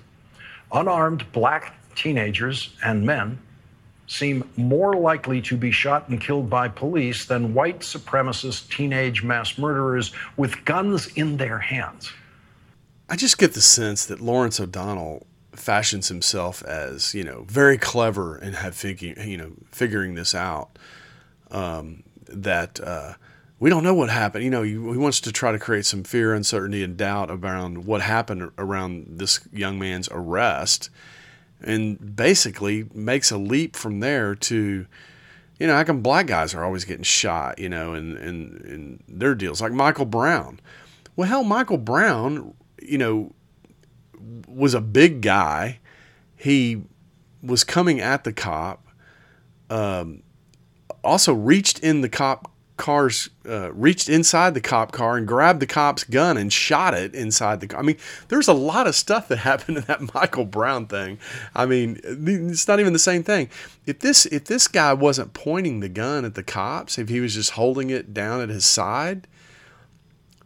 unarmed 0.72 1.30
black 1.32 1.74
teenagers 1.94 2.74
and 2.84 3.04
men 3.04 3.38
seem 4.06 4.48
more 4.56 4.94
likely 4.94 5.40
to 5.42 5.56
be 5.56 5.70
shot 5.70 6.08
and 6.08 6.20
killed 6.20 6.48
by 6.48 6.68
police 6.68 7.24
than 7.24 7.54
white 7.54 7.80
supremacist 7.80 8.68
teenage 8.70 9.22
mass 9.22 9.58
murderers 9.58 10.12
with 10.36 10.64
guns 10.64 11.08
in 11.14 11.36
their 11.36 11.58
hands. 11.58 12.12
I 13.08 13.16
just 13.16 13.38
get 13.38 13.54
the 13.54 13.60
sense 13.60 14.06
that 14.06 14.20
Lawrence 14.20 14.58
O'Donnell 14.60 15.26
fashions 15.52 16.08
himself 16.08 16.62
as 16.64 17.14
you 17.14 17.24
know 17.24 17.44
very 17.48 17.78
clever 17.78 18.36
and 18.36 18.54
have 18.56 18.74
figuring 18.74 19.28
you 19.28 19.36
know 19.36 19.52
figuring 19.70 20.14
this 20.14 20.34
out. 20.34 20.78
Um, 21.50 22.02
that 22.28 22.80
uh, 22.80 23.14
we 23.58 23.70
don't 23.70 23.84
know 23.84 23.94
what 23.94 24.10
happened. 24.10 24.44
You 24.44 24.50
know, 24.50 24.62
he 24.62 24.76
wants 24.76 25.20
to 25.22 25.32
try 25.32 25.52
to 25.52 25.58
create 25.58 25.86
some 25.86 26.04
fear, 26.04 26.34
uncertainty, 26.34 26.82
and 26.82 26.96
doubt 26.96 27.30
around 27.30 27.86
what 27.86 28.02
happened 28.02 28.50
around 28.58 29.18
this 29.18 29.40
young 29.52 29.78
man's 29.78 30.08
arrest, 30.10 30.90
and 31.60 32.16
basically 32.16 32.86
makes 32.94 33.30
a 33.30 33.38
leap 33.38 33.76
from 33.76 34.00
there 34.00 34.34
to, 34.34 34.86
you 35.58 35.66
know, 35.66 35.74
how 35.74 35.84
come 35.84 36.02
black 36.02 36.26
guys 36.26 36.54
are 36.54 36.64
always 36.64 36.84
getting 36.84 37.02
shot? 37.02 37.58
You 37.58 37.68
know, 37.68 37.94
and 37.94 38.16
in, 38.18 38.62
in 38.66 39.02
their 39.08 39.34
deals 39.34 39.60
like 39.60 39.72
Michael 39.72 40.04
Brown. 40.04 40.60
Well, 41.14 41.28
hell, 41.28 41.44
Michael 41.44 41.78
Brown, 41.78 42.54
you 42.82 42.98
know, 42.98 43.32
was 44.48 44.74
a 44.74 44.80
big 44.80 45.22
guy. 45.22 45.80
He 46.36 46.82
was 47.42 47.64
coming 47.64 48.00
at 48.00 48.24
the 48.24 48.32
cop. 48.32 48.86
Um, 49.70 50.22
also 51.02 51.32
reached 51.32 51.78
in 51.80 52.00
the 52.02 52.08
cop 52.08 52.50
car's 52.76 53.30
uh, 53.48 53.72
reached 53.72 54.08
inside 54.08 54.54
the 54.54 54.60
cop 54.60 54.92
car 54.92 55.16
and 55.16 55.26
grabbed 55.26 55.60
the 55.60 55.66
cop's 55.66 56.04
gun 56.04 56.36
and 56.36 56.52
shot 56.52 56.94
it 56.94 57.14
inside 57.14 57.60
the 57.60 57.66
car. 57.66 57.80
I 57.80 57.82
mean, 57.82 57.96
there's 58.28 58.48
a 58.48 58.52
lot 58.52 58.86
of 58.86 58.94
stuff 58.94 59.28
that 59.28 59.36
happened 59.38 59.78
in 59.78 59.84
that 59.84 60.14
Michael 60.14 60.44
Brown 60.44 60.86
thing. 60.86 61.18
I 61.54 61.66
mean, 61.66 62.00
it's 62.04 62.68
not 62.68 62.80
even 62.80 62.92
the 62.92 62.98
same 62.98 63.22
thing. 63.22 63.48
If 63.86 64.00
this 64.00 64.26
if 64.26 64.44
this 64.44 64.68
guy 64.68 64.92
wasn't 64.92 65.32
pointing 65.32 65.80
the 65.80 65.88
gun 65.88 66.24
at 66.24 66.34
the 66.34 66.42
cops, 66.42 66.98
if 66.98 67.08
he 67.08 67.20
was 67.20 67.34
just 67.34 67.52
holding 67.52 67.90
it 67.90 68.12
down 68.12 68.40
at 68.40 68.48
his 68.48 68.64
side, 68.64 69.26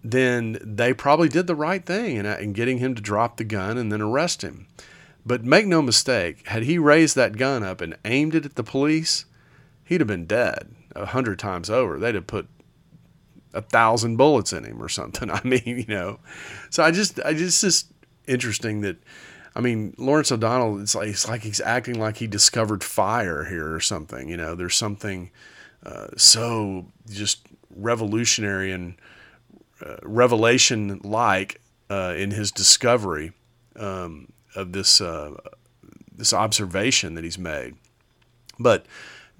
then 0.04 0.58
they 0.62 0.94
probably 0.94 1.28
did 1.28 1.46
the 1.46 1.54
right 1.54 1.84
thing 1.84 2.16
in, 2.16 2.26
in 2.26 2.52
getting 2.52 2.78
him 2.78 2.94
to 2.94 3.02
drop 3.02 3.36
the 3.36 3.44
gun 3.44 3.76
and 3.76 3.90
then 3.90 4.00
arrest 4.00 4.42
him. 4.42 4.66
But 5.26 5.44
make 5.44 5.66
no 5.66 5.82
mistake, 5.82 6.46
had 6.48 6.62
he 6.62 6.78
raised 6.78 7.14
that 7.16 7.36
gun 7.36 7.62
up 7.62 7.80
and 7.80 7.98
aimed 8.06 8.34
it 8.34 8.46
at 8.46 8.54
the 8.54 8.62
police, 8.62 9.26
he'd 9.84 10.00
have 10.00 10.08
been 10.08 10.24
dead 10.24 10.74
a 10.94 11.06
hundred 11.06 11.38
times 11.38 11.70
over. 11.70 11.98
They'd 11.98 12.14
have 12.14 12.26
put 12.26 12.48
a 13.52 13.62
thousand 13.62 14.16
bullets 14.16 14.52
in 14.52 14.64
him 14.64 14.82
or 14.82 14.88
something. 14.88 15.30
I 15.30 15.40
mean, 15.44 15.62
you 15.64 15.86
know, 15.86 16.20
so 16.70 16.82
I 16.82 16.90
just, 16.90 17.20
I 17.24 17.34
just, 17.34 17.60
just 17.60 17.92
interesting 18.26 18.80
that, 18.82 18.96
I 19.54 19.60
mean, 19.60 19.94
Lawrence 19.98 20.30
O'Donnell, 20.30 20.80
it's 20.80 20.94
like, 20.94 21.08
it's 21.08 21.28
like 21.28 21.42
he's 21.42 21.60
acting 21.60 21.98
like 21.98 22.18
he 22.18 22.26
discovered 22.26 22.84
fire 22.84 23.44
here 23.44 23.74
or 23.74 23.80
something. 23.80 24.28
You 24.28 24.36
know, 24.36 24.54
there's 24.54 24.76
something 24.76 25.30
uh, 25.84 26.08
so 26.16 26.86
just 27.08 27.46
revolutionary 27.74 28.72
and 28.72 28.94
uh, 29.84 29.96
revelation 30.02 31.00
like 31.02 31.60
uh, 31.88 32.14
in 32.16 32.30
his 32.30 32.52
discovery 32.52 33.32
um, 33.76 34.32
of 34.54 34.72
this 34.72 35.00
uh, 35.00 35.34
this 36.14 36.32
observation 36.32 37.14
that 37.14 37.24
he's 37.24 37.38
made. 37.38 37.74
But 38.58 38.86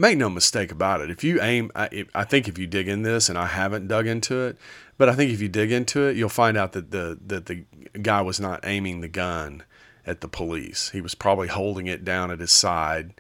make 0.01 0.17
no 0.17 0.31
mistake 0.31 0.73
about 0.73 1.03
it. 1.03 1.11
If 1.11 1.23
you 1.23 1.41
aim, 1.43 1.71
I, 1.75 2.07
I, 2.15 2.25
think 2.25 2.49
if 2.49 2.59
you 2.59 2.67
dig 2.67 2.89
in 2.89 3.03
this, 3.03 3.29
and 3.29 3.37
I 3.37 3.47
haven't 3.47 3.87
dug 3.87 4.07
into 4.07 4.41
it, 4.47 4.57
but 4.97 5.11
I 5.11 5.15
think 5.15 5.31
if 5.31 5.43
you 5.43 5.49
dig 5.49 5.71
into 5.71 6.07
it, 6.07 6.17
you'll 6.17 6.31
find 6.31 6.57
out 6.57 6.73
that 6.73 6.91
the 6.91 7.19
that 7.27 7.47
the 7.47 7.65
guy 8.01 8.23
was 8.23 8.41
not 8.41 8.61
aiming 8.65 9.03
the 9.03 9.09
gun 9.09 9.63
at 10.07 10.23
the 10.23 10.29
police. 10.29 10.91
He 10.91 11.03
was 11.03 11.15
probably 11.15 11.49
holding 11.49 11.87
it 11.87 12.05
down 12.05 12.31
at 12.31 12.41
his 12.41 12.53
side. 12.53 13.13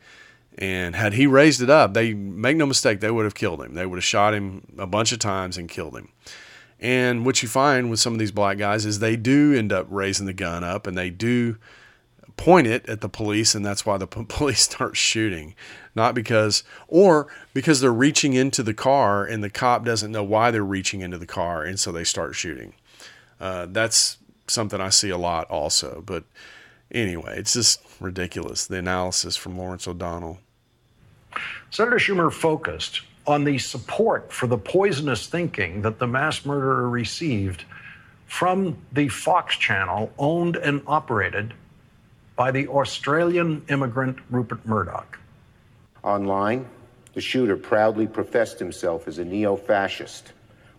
And 0.58 0.96
had 0.96 1.12
he 1.12 1.26
raised 1.26 1.62
it 1.62 1.70
up, 1.70 1.94
they 1.94 2.12
make 2.12 2.56
no 2.56 2.66
mistake, 2.66 3.00
they 3.00 3.10
would 3.10 3.24
have 3.24 3.34
killed 3.34 3.62
him. 3.62 3.74
They 3.74 3.86
would 3.86 3.96
have 3.96 4.04
shot 4.04 4.34
him 4.34 4.66
a 4.78 4.86
bunch 4.86 5.12
of 5.12 5.18
times 5.18 5.56
and 5.56 5.68
killed 5.68 5.96
him. 5.96 6.08
And 6.80 7.24
what 7.24 7.42
you 7.42 7.48
find 7.48 7.88
with 7.88 8.00
some 8.00 8.14
of 8.14 8.18
these 8.18 8.32
black 8.32 8.58
guys 8.58 8.84
is 8.84 8.98
they 8.98 9.16
do 9.16 9.54
end 9.54 9.72
up 9.72 9.86
raising 9.90 10.26
the 10.26 10.32
gun 10.32 10.64
up 10.64 10.86
and 10.86 10.98
they 10.98 11.08
do 11.08 11.56
point 12.40 12.66
it 12.66 12.88
at 12.88 13.02
the 13.02 13.08
police, 13.08 13.54
and 13.54 13.64
that's 13.64 13.84
why 13.84 13.98
the 13.98 14.06
police 14.28 14.62
start 14.62 14.96
shooting. 14.96 15.54
Not 15.94 16.14
because, 16.14 16.62
or 16.86 17.26
because 17.52 17.80
they're 17.80 17.92
reaching 17.92 18.34
into 18.34 18.62
the 18.62 18.74
car 18.74 19.24
and 19.24 19.42
the 19.42 19.50
cop 19.50 19.84
doesn't 19.84 20.12
know 20.12 20.22
why 20.22 20.50
they're 20.50 20.62
reaching 20.62 21.00
into 21.00 21.18
the 21.18 21.26
car, 21.26 21.64
and 21.64 21.80
so 21.80 21.90
they 21.90 22.04
start 22.04 22.34
shooting. 22.34 22.74
Uh, 23.40 23.66
that's 23.68 24.18
something 24.46 24.80
I 24.80 24.90
see 24.90 25.10
a 25.10 25.18
lot 25.18 25.50
also. 25.50 26.02
But 26.04 26.24
anyway, 26.92 27.38
it's 27.38 27.54
just 27.54 27.82
ridiculous 28.00 28.66
the 28.66 28.76
analysis 28.76 29.36
from 29.36 29.58
Lawrence 29.58 29.88
O'Donnell. 29.88 30.38
Senator 31.70 31.96
Schumer 31.96 32.32
focused 32.32 33.02
on 33.26 33.44
the 33.44 33.58
support 33.58 34.32
for 34.32 34.46
the 34.46 34.58
poisonous 34.58 35.26
thinking 35.26 35.82
that 35.82 35.98
the 35.98 36.06
mass 36.06 36.44
murderer 36.44 36.88
received 36.88 37.64
from 38.26 38.76
the 38.92 39.08
Fox 39.08 39.56
channel 39.56 40.12
owned 40.18 40.56
and 40.56 40.82
operated 40.86 41.54
by 42.36 42.50
the 42.50 42.66
Australian 42.68 43.62
immigrant 43.68 44.18
Rupert 44.30 44.64
Murdoch. 44.66 45.18
Online, 46.02 46.66
the 47.14 47.20
shooter 47.20 47.56
proudly 47.56 48.06
professed 48.06 48.58
himself 48.58 49.06
as 49.06 49.18
a 49.18 49.24
neo 49.24 49.56
fascist, 49.56 50.32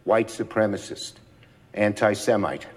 white 0.03 0.27
supremacist, 0.27 1.13
anti 1.73 2.13
Semite. 2.13 2.67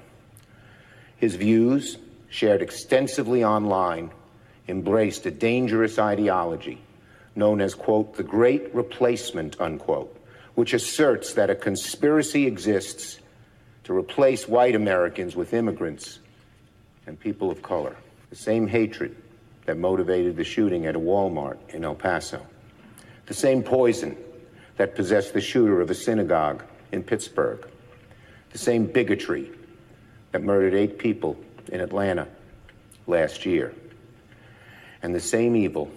His 1.16 1.36
views, 1.36 1.98
shared 2.28 2.62
extensively 2.62 3.44
online, 3.44 4.10
embraced 4.68 5.24
a 5.26 5.30
dangerous 5.30 5.98
ideology 5.98 6.80
known 7.36 7.60
as, 7.60 7.74
quote, 7.74 8.16
the 8.16 8.22
Great 8.22 8.74
Replacement, 8.74 9.60
unquote, 9.60 10.16
which 10.54 10.72
asserts 10.72 11.34
that 11.34 11.50
a 11.50 11.54
conspiracy 11.54 12.46
exists 12.46 13.18
to 13.84 13.96
replace 13.96 14.48
white 14.48 14.74
Americans 14.74 15.36
with 15.36 15.52
immigrants 15.52 16.20
and 17.06 17.18
people 17.18 17.50
of 17.50 17.62
color 17.62 17.96
the 18.30 18.36
same 18.36 18.66
hatred 18.66 19.14
that 19.66 19.78
motivated 19.78 20.36
the 20.36 20.44
shooting 20.44 20.86
at 20.86 20.96
a 20.96 21.00
Walmart 21.00 21.58
in 21.70 21.84
El 21.84 21.94
Paso, 21.94 22.44
the 23.26 23.34
same 23.34 23.62
poison 23.62 24.16
that 24.76 24.94
possessed 24.94 25.32
the 25.32 25.40
shooter 25.40 25.80
of 25.80 25.90
a 25.90 25.94
synagogue 25.94 26.62
in 26.92 27.02
Pittsburgh, 27.02 27.66
the 28.50 28.58
same 28.58 28.86
bigotry 28.86 29.50
that 30.32 30.42
murdered 30.42 30.74
eight 30.74 30.98
people 30.98 31.36
in 31.68 31.80
Atlanta 31.80 32.26
last 33.06 33.46
year, 33.46 33.72
and 35.02 35.14
the 35.14 35.20
same 35.20 35.56
evil 35.56 35.90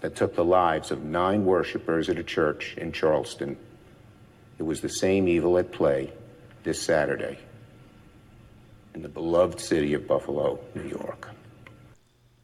that 0.00 0.16
took 0.16 0.34
the 0.34 0.44
lives 0.44 0.90
of 0.90 1.02
nine 1.02 1.44
worshippers 1.44 2.08
at 2.08 2.18
a 2.18 2.22
church 2.22 2.74
in 2.76 2.92
Charleston. 2.92 3.56
It 4.58 4.62
was 4.62 4.80
the 4.80 4.88
same 4.88 5.28
evil 5.28 5.58
at 5.58 5.72
play 5.72 6.12
this 6.62 6.80
Saturday 6.80 7.38
in 8.94 9.02
the 9.02 9.08
beloved 9.08 9.60
city 9.60 9.94
of 9.94 10.06
Buffalo, 10.06 10.58
New 10.74 10.88
York. 10.88 11.33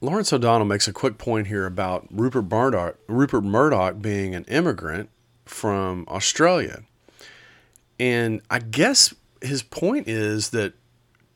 Lawrence 0.01 0.33
O'Donnell 0.33 0.67
makes 0.67 0.89
a 0.89 0.93
quick 0.93 1.19
point 1.19 1.49
here 1.49 1.67
about 1.67 2.07
Rupert 2.11 2.51
Murdoch, 2.51 2.97
Rupert 3.07 3.45
Murdoch 3.45 4.01
being 4.01 4.35
an 4.35 4.45
immigrant 4.45 5.11
from 5.45 6.07
Australia. 6.09 6.83
And 7.99 8.41
I 8.51 8.61
guess 8.61 9.13
his 9.43 9.63
point 9.63 10.09
is 10.09 10.51
that 10.51 10.73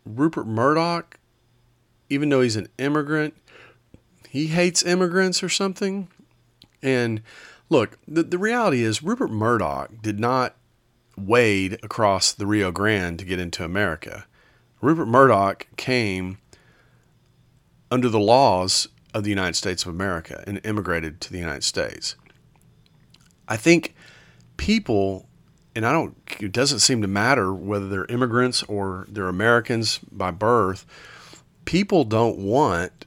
Rupert 0.06 0.46
Murdoch, 0.46 1.18
even 2.08 2.30
though 2.30 2.40
he's 2.40 2.56
an 2.56 2.68
immigrant, 2.78 3.34
he 4.30 4.46
hates 4.46 4.82
immigrants 4.82 5.42
or 5.42 5.50
something. 5.50 6.08
And 6.82 7.20
look, 7.68 7.98
the, 8.08 8.22
the 8.22 8.38
reality 8.38 8.82
is 8.82 9.02
Rupert 9.02 9.30
Murdoch 9.30 9.90
did 10.00 10.18
not 10.18 10.56
wade 11.18 11.78
across 11.82 12.32
the 12.32 12.46
Rio 12.46 12.72
Grande 12.72 13.18
to 13.18 13.24
get 13.26 13.38
into 13.38 13.62
America. 13.62 14.26
Rupert 14.80 15.08
Murdoch 15.08 15.66
came 15.76 16.38
under 17.94 18.08
the 18.08 18.18
laws 18.18 18.88
of 19.14 19.22
the 19.22 19.30
United 19.30 19.54
States 19.54 19.84
of 19.84 19.88
America 19.88 20.42
and 20.48 20.60
immigrated 20.64 21.20
to 21.20 21.30
the 21.32 21.38
United 21.38 21.62
States. 21.62 22.16
I 23.46 23.56
think 23.56 23.94
people, 24.56 25.28
and 25.76 25.86
I 25.86 25.92
don't, 25.92 26.16
it 26.40 26.50
doesn't 26.50 26.80
seem 26.80 27.02
to 27.02 27.06
matter 27.06 27.54
whether 27.54 27.88
they're 27.88 28.06
immigrants 28.06 28.64
or 28.64 29.06
they're 29.08 29.28
Americans 29.28 30.00
by 30.10 30.32
birth, 30.32 30.84
people 31.66 32.02
don't 32.02 32.36
want 32.36 33.06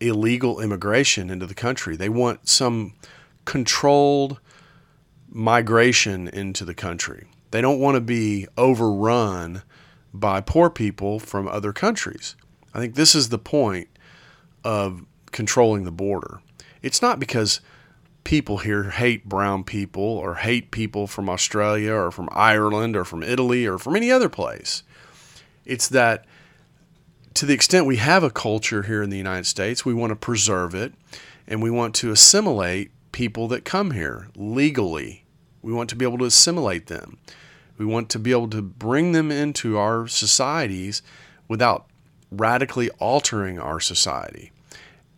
illegal 0.00 0.60
immigration 0.60 1.30
into 1.30 1.46
the 1.46 1.54
country. 1.54 1.96
They 1.96 2.10
want 2.10 2.46
some 2.46 2.92
controlled 3.46 4.38
migration 5.30 6.28
into 6.28 6.66
the 6.66 6.74
country. 6.74 7.26
They 7.52 7.62
don't 7.62 7.80
want 7.80 7.94
to 7.94 8.02
be 8.02 8.48
overrun 8.58 9.62
by 10.12 10.42
poor 10.42 10.68
people 10.68 11.18
from 11.18 11.48
other 11.48 11.72
countries. 11.72 12.36
I 12.78 12.80
think 12.80 12.94
this 12.94 13.16
is 13.16 13.30
the 13.30 13.40
point 13.40 13.88
of 14.62 15.04
controlling 15.32 15.82
the 15.82 15.90
border. 15.90 16.40
It's 16.80 17.02
not 17.02 17.18
because 17.18 17.60
people 18.22 18.58
here 18.58 18.84
hate 18.90 19.28
brown 19.28 19.64
people 19.64 20.04
or 20.04 20.36
hate 20.36 20.70
people 20.70 21.08
from 21.08 21.28
Australia 21.28 21.92
or 21.92 22.12
from 22.12 22.28
Ireland 22.30 22.96
or 22.96 23.04
from 23.04 23.24
Italy 23.24 23.66
or 23.66 23.78
from 23.78 23.96
any 23.96 24.12
other 24.12 24.28
place. 24.28 24.84
It's 25.64 25.88
that 25.88 26.24
to 27.34 27.46
the 27.46 27.52
extent 27.52 27.84
we 27.84 27.96
have 27.96 28.22
a 28.22 28.30
culture 28.30 28.84
here 28.84 29.02
in 29.02 29.10
the 29.10 29.16
United 29.16 29.46
States, 29.46 29.84
we 29.84 29.92
want 29.92 30.10
to 30.10 30.16
preserve 30.16 30.72
it 30.72 30.94
and 31.48 31.60
we 31.60 31.72
want 31.72 31.96
to 31.96 32.12
assimilate 32.12 32.92
people 33.10 33.48
that 33.48 33.64
come 33.64 33.90
here 33.90 34.28
legally. 34.36 35.24
We 35.62 35.72
want 35.72 35.90
to 35.90 35.96
be 35.96 36.04
able 36.04 36.18
to 36.18 36.26
assimilate 36.26 36.86
them. 36.86 37.18
We 37.76 37.86
want 37.86 38.08
to 38.10 38.20
be 38.20 38.30
able 38.30 38.50
to 38.50 38.62
bring 38.62 39.10
them 39.10 39.32
into 39.32 39.78
our 39.78 40.06
societies 40.06 41.02
without 41.48 41.87
radically 42.30 42.90
altering 42.98 43.58
our 43.58 43.80
society. 43.80 44.52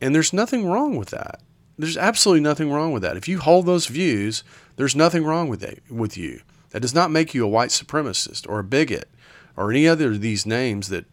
And 0.01 0.15
there's 0.15 0.33
nothing 0.33 0.67
wrong 0.67 0.97
with 0.97 1.11
that. 1.11 1.41
There's 1.79 1.97
absolutely 1.97 2.43
nothing 2.43 2.71
wrong 2.71 2.93
with 2.93 3.03
that. 3.03 3.17
If 3.17 3.29
you 3.29 3.39
hold 3.39 3.67
those 3.67 3.87
views, 3.87 4.45
there's 4.77 4.97
nothing 4.97 5.25
wrong 5.25 5.49
with 5.49 5.63
it, 5.63 5.83
with 5.91 6.17
you. 6.17 6.43
That 6.71 6.81
does 6.81 6.95
not 6.95 7.11
make 7.11 7.35
you 7.35 7.45
a 7.45 7.49
white 7.49 7.71
supremacist 7.71 8.49
or 8.49 8.59
a 8.59 8.65
bigot 8.65 9.09
or 9.57 9.71
any 9.71 9.89
other 9.89 10.13
of 10.13 10.21
these 10.21 10.47
names 10.47 10.89
that 10.89 11.07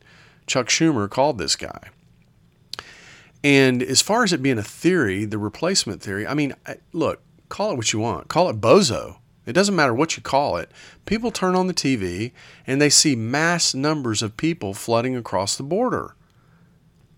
Chuck 0.45 0.67
Schumer 0.67 1.09
called 1.09 1.37
this 1.37 1.55
guy. 1.55 1.89
And 3.43 3.81
as 3.81 4.01
far 4.01 4.23
as 4.23 4.33
it 4.33 4.41
being 4.43 4.57
a 4.57 4.63
theory, 4.63 5.25
the 5.25 5.37
replacement 5.37 6.01
theory, 6.01 6.27
I 6.27 6.33
mean, 6.33 6.53
look, 6.91 7.21
call 7.49 7.71
it 7.71 7.77
what 7.77 7.93
you 7.93 7.99
want. 7.99 8.27
Call 8.27 8.49
it 8.49 8.59
bozo. 8.59 9.17
It 9.47 9.53
doesn't 9.53 9.75
matter 9.75 9.93
what 9.93 10.17
you 10.17 10.21
call 10.21 10.57
it. 10.57 10.69
People 11.05 11.31
turn 11.31 11.55
on 11.55 11.67
the 11.67 11.73
TV 11.73 12.33
and 12.67 12.81
they 12.81 12.89
see 12.89 13.15
mass 13.15 13.73
numbers 13.73 14.21
of 14.21 14.35
people 14.35 14.73
flooding 14.73 15.15
across 15.15 15.55
the 15.55 15.63
border. 15.63 16.15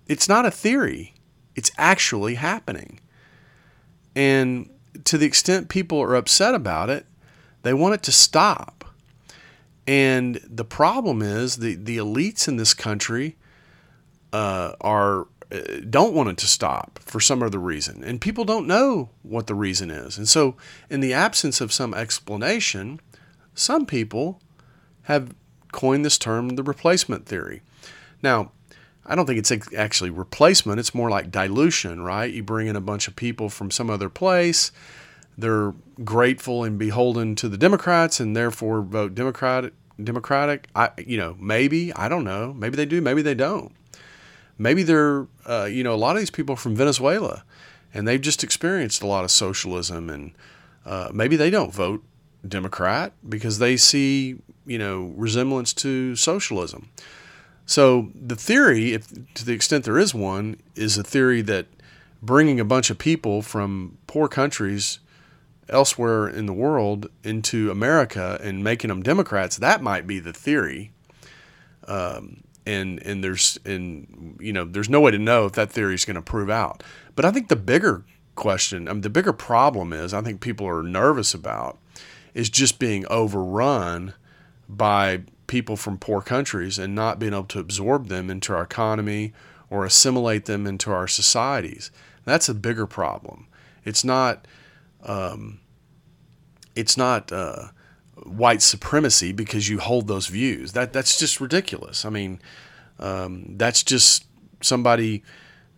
It's 0.07 0.29
not 0.29 0.45
a 0.45 0.51
theory, 0.51 1.15
it's 1.55 1.71
actually 1.77 2.35
happening. 2.35 2.99
And 4.15 4.69
to 5.05 5.17
the 5.17 5.25
extent 5.25 5.69
people 5.69 5.99
are 5.99 6.15
upset 6.15 6.53
about 6.53 6.89
it, 6.89 7.07
they 7.63 7.73
want 7.73 7.95
it 7.95 8.03
to 8.03 8.11
stop. 8.11 8.85
And 9.87 10.39
the 10.47 10.65
problem 10.65 11.23
is 11.23 11.57
the, 11.57 11.73
the 11.73 11.97
elites 11.97 12.47
in 12.47 12.57
this 12.57 12.75
country 12.75 13.37
uh, 14.31 14.73
are 14.81 15.27
Uh, 15.51 15.79
don't 15.89 16.13
want 16.13 16.29
it 16.29 16.37
to 16.37 16.47
stop 16.47 16.99
for 17.03 17.19
some 17.19 17.41
other 17.41 17.57
reason, 17.57 18.03
and 18.03 18.21
people 18.21 18.45
don't 18.45 18.67
know 18.67 19.09
what 19.23 19.47
the 19.47 19.55
reason 19.55 19.89
is. 19.89 20.17
And 20.17 20.27
so, 20.27 20.55
in 20.89 20.99
the 20.99 21.13
absence 21.13 21.59
of 21.59 21.73
some 21.73 21.93
explanation, 21.93 22.99
some 23.55 23.85
people 23.85 24.39
have 25.03 25.33
coined 25.71 26.05
this 26.05 26.17
term 26.19 26.49
the 26.49 26.63
replacement 26.63 27.25
theory. 27.25 27.61
Now, 28.21 28.51
I 29.05 29.15
don't 29.15 29.25
think 29.25 29.39
it's 29.39 29.73
actually 29.75 30.11
replacement, 30.11 30.79
it's 30.79 30.93
more 30.93 31.09
like 31.09 31.31
dilution, 31.31 32.01
right? 32.03 32.31
You 32.31 32.43
bring 32.43 32.67
in 32.67 32.75
a 32.75 32.81
bunch 32.81 33.07
of 33.07 33.15
people 33.15 33.49
from 33.49 33.71
some 33.71 33.89
other 33.89 34.09
place, 34.09 34.71
they're 35.35 35.73
grateful 36.03 36.63
and 36.63 36.77
beholden 36.77 37.35
to 37.35 37.49
the 37.49 37.57
Democrats 37.57 38.19
and 38.19 38.35
therefore 38.35 38.81
vote 38.81 39.15
Democratic. 39.15 39.73
Democratic, 40.01 40.69
I 40.75 40.91
you 41.05 41.17
know 41.17 41.35
maybe 41.41 41.91
I 41.93 42.07
don't 42.07 42.23
know 42.23 42.53
maybe 42.53 42.77
they 42.77 42.85
do 42.85 43.01
maybe 43.01 43.21
they 43.21 43.33
don't 43.33 43.73
maybe 44.59 44.83
they're 44.83 45.25
uh, 45.47 45.65
you 45.65 45.83
know 45.83 45.95
a 45.95 45.97
lot 45.97 46.15
of 46.15 46.21
these 46.21 46.29
people 46.29 46.55
from 46.55 46.75
Venezuela 46.75 47.43
and 47.93 48.07
they've 48.07 48.21
just 48.21 48.43
experienced 48.43 49.01
a 49.01 49.07
lot 49.07 49.23
of 49.23 49.31
socialism 49.31 50.09
and 50.09 50.31
uh, 50.85 51.09
maybe 51.11 51.35
they 51.35 51.49
don't 51.49 51.73
vote 51.73 52.03
Democrat 52.47 53.13
because 53.27 53.57
they 53.57 53.75
see 53.75 54.37
you 54.65 54.77
know 54.77 55.11
resemblance 55.15 55.73
to 55.73 56.15
socialism. 56.15 56.89
So 57.65 58.09
the 58.15 58.35
theory, 58.35 58.93
if 58.93 59.07
to 59.35 59.45
the 59.45 59.53
extent 59.53 59.85
there 59.85 59.99
is 59.99 60.13
one, 60.13 60.57
is 60.75 60.97
a 60.97 61.03
theory 61.03 61.41
that 61.43 61.67
bringing 62.21 62.59
a 62.59 62.65
bunch 62.65 62.89
of 62.89 62.97
people 62.97 63.41
from 63.41 63.97
poor 64.07 64.27
countries 64.27 64.99
elsewhere 65.69 66.27
in 66.27 66.47
the 66.47 66.53
world 66.53 67.09
into 67.23 67.69
America 67.69 68.39
and 68.41 68.63
making 68.63 68.87
them 68.87 69.03
Democrats, 69.03 69.57
that 69.57 69.83
might 69.83 70.07
be 70.07 70.19
the 70.19 70.33
theory. 70.33 70.91
Um, 71.87 72.41
and 72.69 73.01
and 73.03 73.23
there's 73.23 73.59
and 73.65 74.37
you 74.39 74.53
know 74.53 74.63
there's 74.63 74.89
no 74.89 75.01
way 75.01 75.11
to 75.11 75.17
know 75.17 75.45
if 75.45 75.53
that 75.53 75.71
theory 75.71 75.95
is 75.95 76.05
going 76.05 76.15
to 76.15 76.21
prove 76.21 76.49
out. 76.49 76.83
But 77.15 77.25
I 77.25 77.31
think 77.31 77.47
the 77.47 77.55
bigger 77.55 78.03
question, 78.35 78.87
I 78.87 78.93
mean, 78.93 79.01
the 79.01 79.09
bigger 79.09 79.33
problem 79.33 79.91
is 79.91 80.13
I 80.13 80.21
think 80.21 80.39
people 80.39 80.67
are 80.67 80.83
nervous 80.83 81.33
about 81.33 81.79
is 82.33 82.49
just 82.49 82.79
being 82.79 83.05
overrun 83.07 84.13
by 84.67 85.23
people 85.47 85.75
from 85.75 85.97
poor 85.97 86.21
countries 86.21 86.77
and 86.77 86.93
not 86.93 87.17
being 87.17 87.33
able 87.33 87.43
to 87.45 87.59
absorb 87.59 88.07
them 88.07 88.29
into 88.29 88.53
our 88.53 88.61
economy 88.61 89.33
or 89.69 89.83
assimilate 89.83 90.45
them 90.45 90.67
into 90.67 90.91
our 90.91 91.07
societies. 91.07 91.89
That's 92.23 92.49
a 92.49 92.53
bigger 92.53 92.85
problem. 92.85 93.47
It's 93.83 94.03
not 94.03 94.47
um, 95.03 95.59
it's 96.75 96.97
not 96.97 97.31
uh, 97.31 97.69
white 98.25 98.61
supremacy 98.61 99.31
because 99.31 99.69
you 99.69 99.79
hold 99.79 100.07
those 100.07 100.27
views. 100.27 100.73
That 100.73 100.93
that's 100.93 101.17
just 101.17 101.39
ridiculous. 101.39 102.05
I 102.05 102.09
mean, 102.09 102.39
um, 102.99 103.55
that's 103.57 103.83
just 103.83 104.25
somebody 104.61 105.23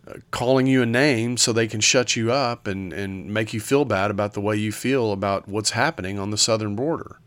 uh, 0.06 0.14
calling 0.30 0.66
you 0.66 0.82
a 0.82 0.86
name 0.86 1.36
so 1.36 1.52
they 1.52 1.68
can 1.68 1.80
shut 1.80 2.16
you 2.16 2.32
up 2.32 2.66
and, 2.66 2.92
and 2.92 3.32
make 3.32 3.54
you 3.54 3.60
feel 3.60 3.84
bad 3.84 4.10
about 4.10 4.32
the 4.32 4.40
way 4.40 4.56
you 4.56 4.72
feel 4.72 5.12
about 5.12 5.48
what's 5.48 5.70
happening 5.70 6.18
on 6.18 6.30
the 6.30 6.38
southern 6.38 6.74
border. 6.74 7.18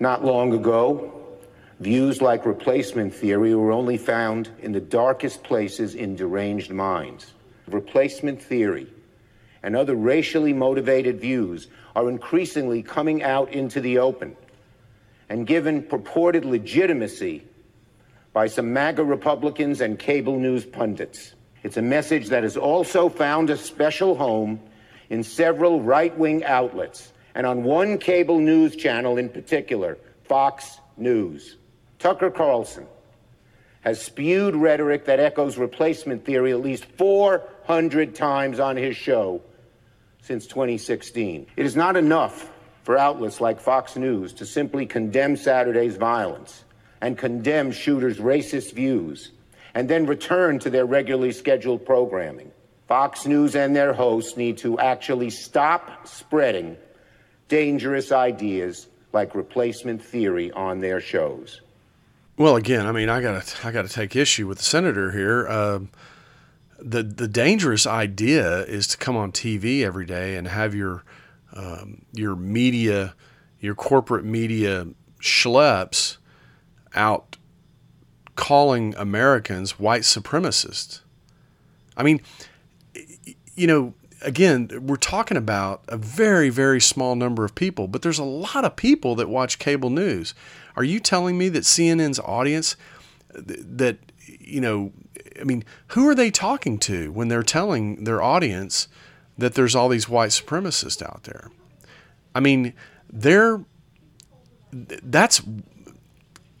Not 0.00 0.24
long 0.24 0.54
ago, 0.54 1.12
views 1.80 2.22
like 2.22 2.46
replacement 2.46 3.14
theory 3.14 3.54
were 3.54 3.72
only 3.72 3.98
found 3.98 4.48
in 4.60 4.72
the 4.72 4.80
darkest 4.80 5.44
places 5.44 5.94
in 5.94 6.16
deranged 6.16 6.72
minds. 6.72 7.34
Replacement 7.68 8.42
theory 8.42 8.86
and 9.62 9.76
other 9.76 9.94
racially 9.94 10.52
motivated 10.52 11.20
views 11.20 11.68
are 11.94 12.08
increasingly 12.08 12.82
coming 12.82 13.22
out 13.22 13.52
into 13.52 13.80
the 13.80 13.98
open 13.98 14.36
and 15.28 15.46
given 15.46 15.82
purported 15.82 16.44
legitimacy 16.44 17.44
by 18.32 18.46
some 18.46 18.72
MAGA 18.72 19.04
Republicans 19.04 19.80
and 19.80 19.98
cable 19.98 20.38
news 20.38 20.64
pundits. 20.64 21.34
It's 21.62 21.76
a 21.76 21.82
message 21.82 22.28
that 22.28 22.42
has 22.42 22.56
also 22.56 23.08
found 23.08 23.50
a 23.50 23.56
special 23.56 24.14
home 24.14 24.60
in 25.10 25.22
several 25.22 25.82
right 25.82 26.16
wing 26.16 26.44
outlets 26.44 27.12
and 27.34 27.46
on 27.46 27.62
one 27.62 27.98
cable 27.98 28.38
news 28.38 28.76
channel 28.76 29.18
in 29.18 29.28
particular, 29.28 29.98
Fox 30.24 30.78
News. 30.96 31.56
Tucker 31.98 32.30
Carlson 32.30 32.86
has 33.82 34.00
spewed 34.00 34.54
rhetoric 34.54 35.04
that 35.06 35.20
echoes 35.20 35.58
replacement 35.58 36.24
theory 36.24 36.52
at 36.52 36.60
least 36.60 36.84
400 36.84 38.14
times 38.14 38.60
on 38.60 38.76
his 38.76 38.96
show 38.96 39.42
since 40.22 40.46
2016. 40.46 41.46
It 41.56 41.66
is 41.66 41.76
not 41.76 41.96
enough 41.96 42.50
for 42.84 42.96
outlets 42.96 43.40
like 43.40 43.60
Fox 43.60 43.96
News 43.96 44.32
to 44.34 44.46
simply 44.46 44.86
condemn 44.86 45.36
Saturday's 45.36 45.96
violence 45.96 46.64
and 47.00 47.18
condemn 47.18 47.72
shooters' 47.72 48.18
racist 48.18 48.72
views 48.72 49.30
and 49.74 49.88
then 49.88 50.06
return 50.06 50.58
to 50.60 50.70
their 50.70 50.86
regularly 50.86 51.32
scheduled 51.32 51.84
programming. 51.84 52.50
Fox 52.88 53.26
News 53.26 53.54
and 53.54 53.74
their 53.74 53.92
hosts 53.92 54.36
need 54.36 54.58
to 54.58 54.78
actually 54.78 55.30
stop 55.30 56.06
spreading 56.06 56.76
dangerous 57.48 58.12
ideas 58.12 58.86
like 59.12 59.34
replacement 59.34 60.02
theory 60.02 60.50
on 60.52 60.80
their 60.80 61.00
shows. 61.00 61.60
Well, 62.36 62.56
again, 62.56 62.86
I 62.86 62.92
mean, 62.92 63.08
I 63.08 63.20
got 63.20 63.42
to 63.42 63.66
I 63.66 63.72
got 63.72 63.86
to 63.86 63.92
take 63.92 64.16
issue 64.16 64.46
with 64.46 64.58
the 64.58 64.64
senator 64.64 65.10
here. 65.10 65.46
Uh, 65.48 65.80
the 66.84 67.02
the 67.02 67.28
dangerous 67.28 67.86
idea 67.86 68.64
is 68.64 68.86
to 68.88 68.96
come 68.96 69.16
on 69.16 69.32
TV 69.32 69.82
every 69.82 70.06
day 70.06 70.36
and 70.36 70.48
have 70.48 70.74
your 70.74 71.04
um, 71.54 72.04
your 72.12 72.34
media, 72.34 73.14
your 73.60 73.74
corporate 73.74 74.24
media 74.24 74.88
schleps 75.20 76.16
out 76.94 77.36
calling 78.36 78.94
Americans 78.96 79.78
white 79.78 80.02
supremacists. 80.02 81.00
I 81.96 82.02
mean, 82.02 82.20
you 83.54 83.66
know, 83.66 83.94
again, 84.22 84.68
we're 84.80 84.96
talking 84.96 85.36
about 85.36 85.82
a 85.88 85.96
very, 85.96 86.48
very 86.48 86.80
small 86.80 87.14
number 87.14 87.44
of 87.44 87.54
people, 87.54 87.86
but 87.86 88.02
there's 88.02 88.18
a 88.18 88.24
lot 88.24 88.64
of 88.64 88.76
people 88.76 89.14
that 89.16 89.28
watch 89.28 89.58
cable 89.58 89.90
news. 89.90 90.34
Are 90.74 90.84
you 90.84 91.00
telling 91.00 91.36
me 91.36 91.48
that 91.50 91.64
CNN's 91.64 92.18
audience, 92.20 92.76
that, 93.34 93.98
you 94.24 94.60
know, 94.60 94.92
I 95.40 95.44
mean, 95.44 95.64
who 95.88 96.08
are 96.08 96.14
they 96.14 96.30
talking 96.30 96.78
to 96.80 97.12
when 97.12 97.28
they're 97.28 97.42
telling 97.42 98.04
their 98.04 98.22
audience 98.22 98.88
that 99.38 99.54
there's 99.54 99.74
all 99.74 99.88
these 99.88 100.08
white 100.08 100.30
supremacists 100.30 101.02
out 101.02 101.24
there? 101.24 101.50
I 102.34 102.40
mean, 102.40 102.74
they're 103.10 103.64
that's 104.72 105.42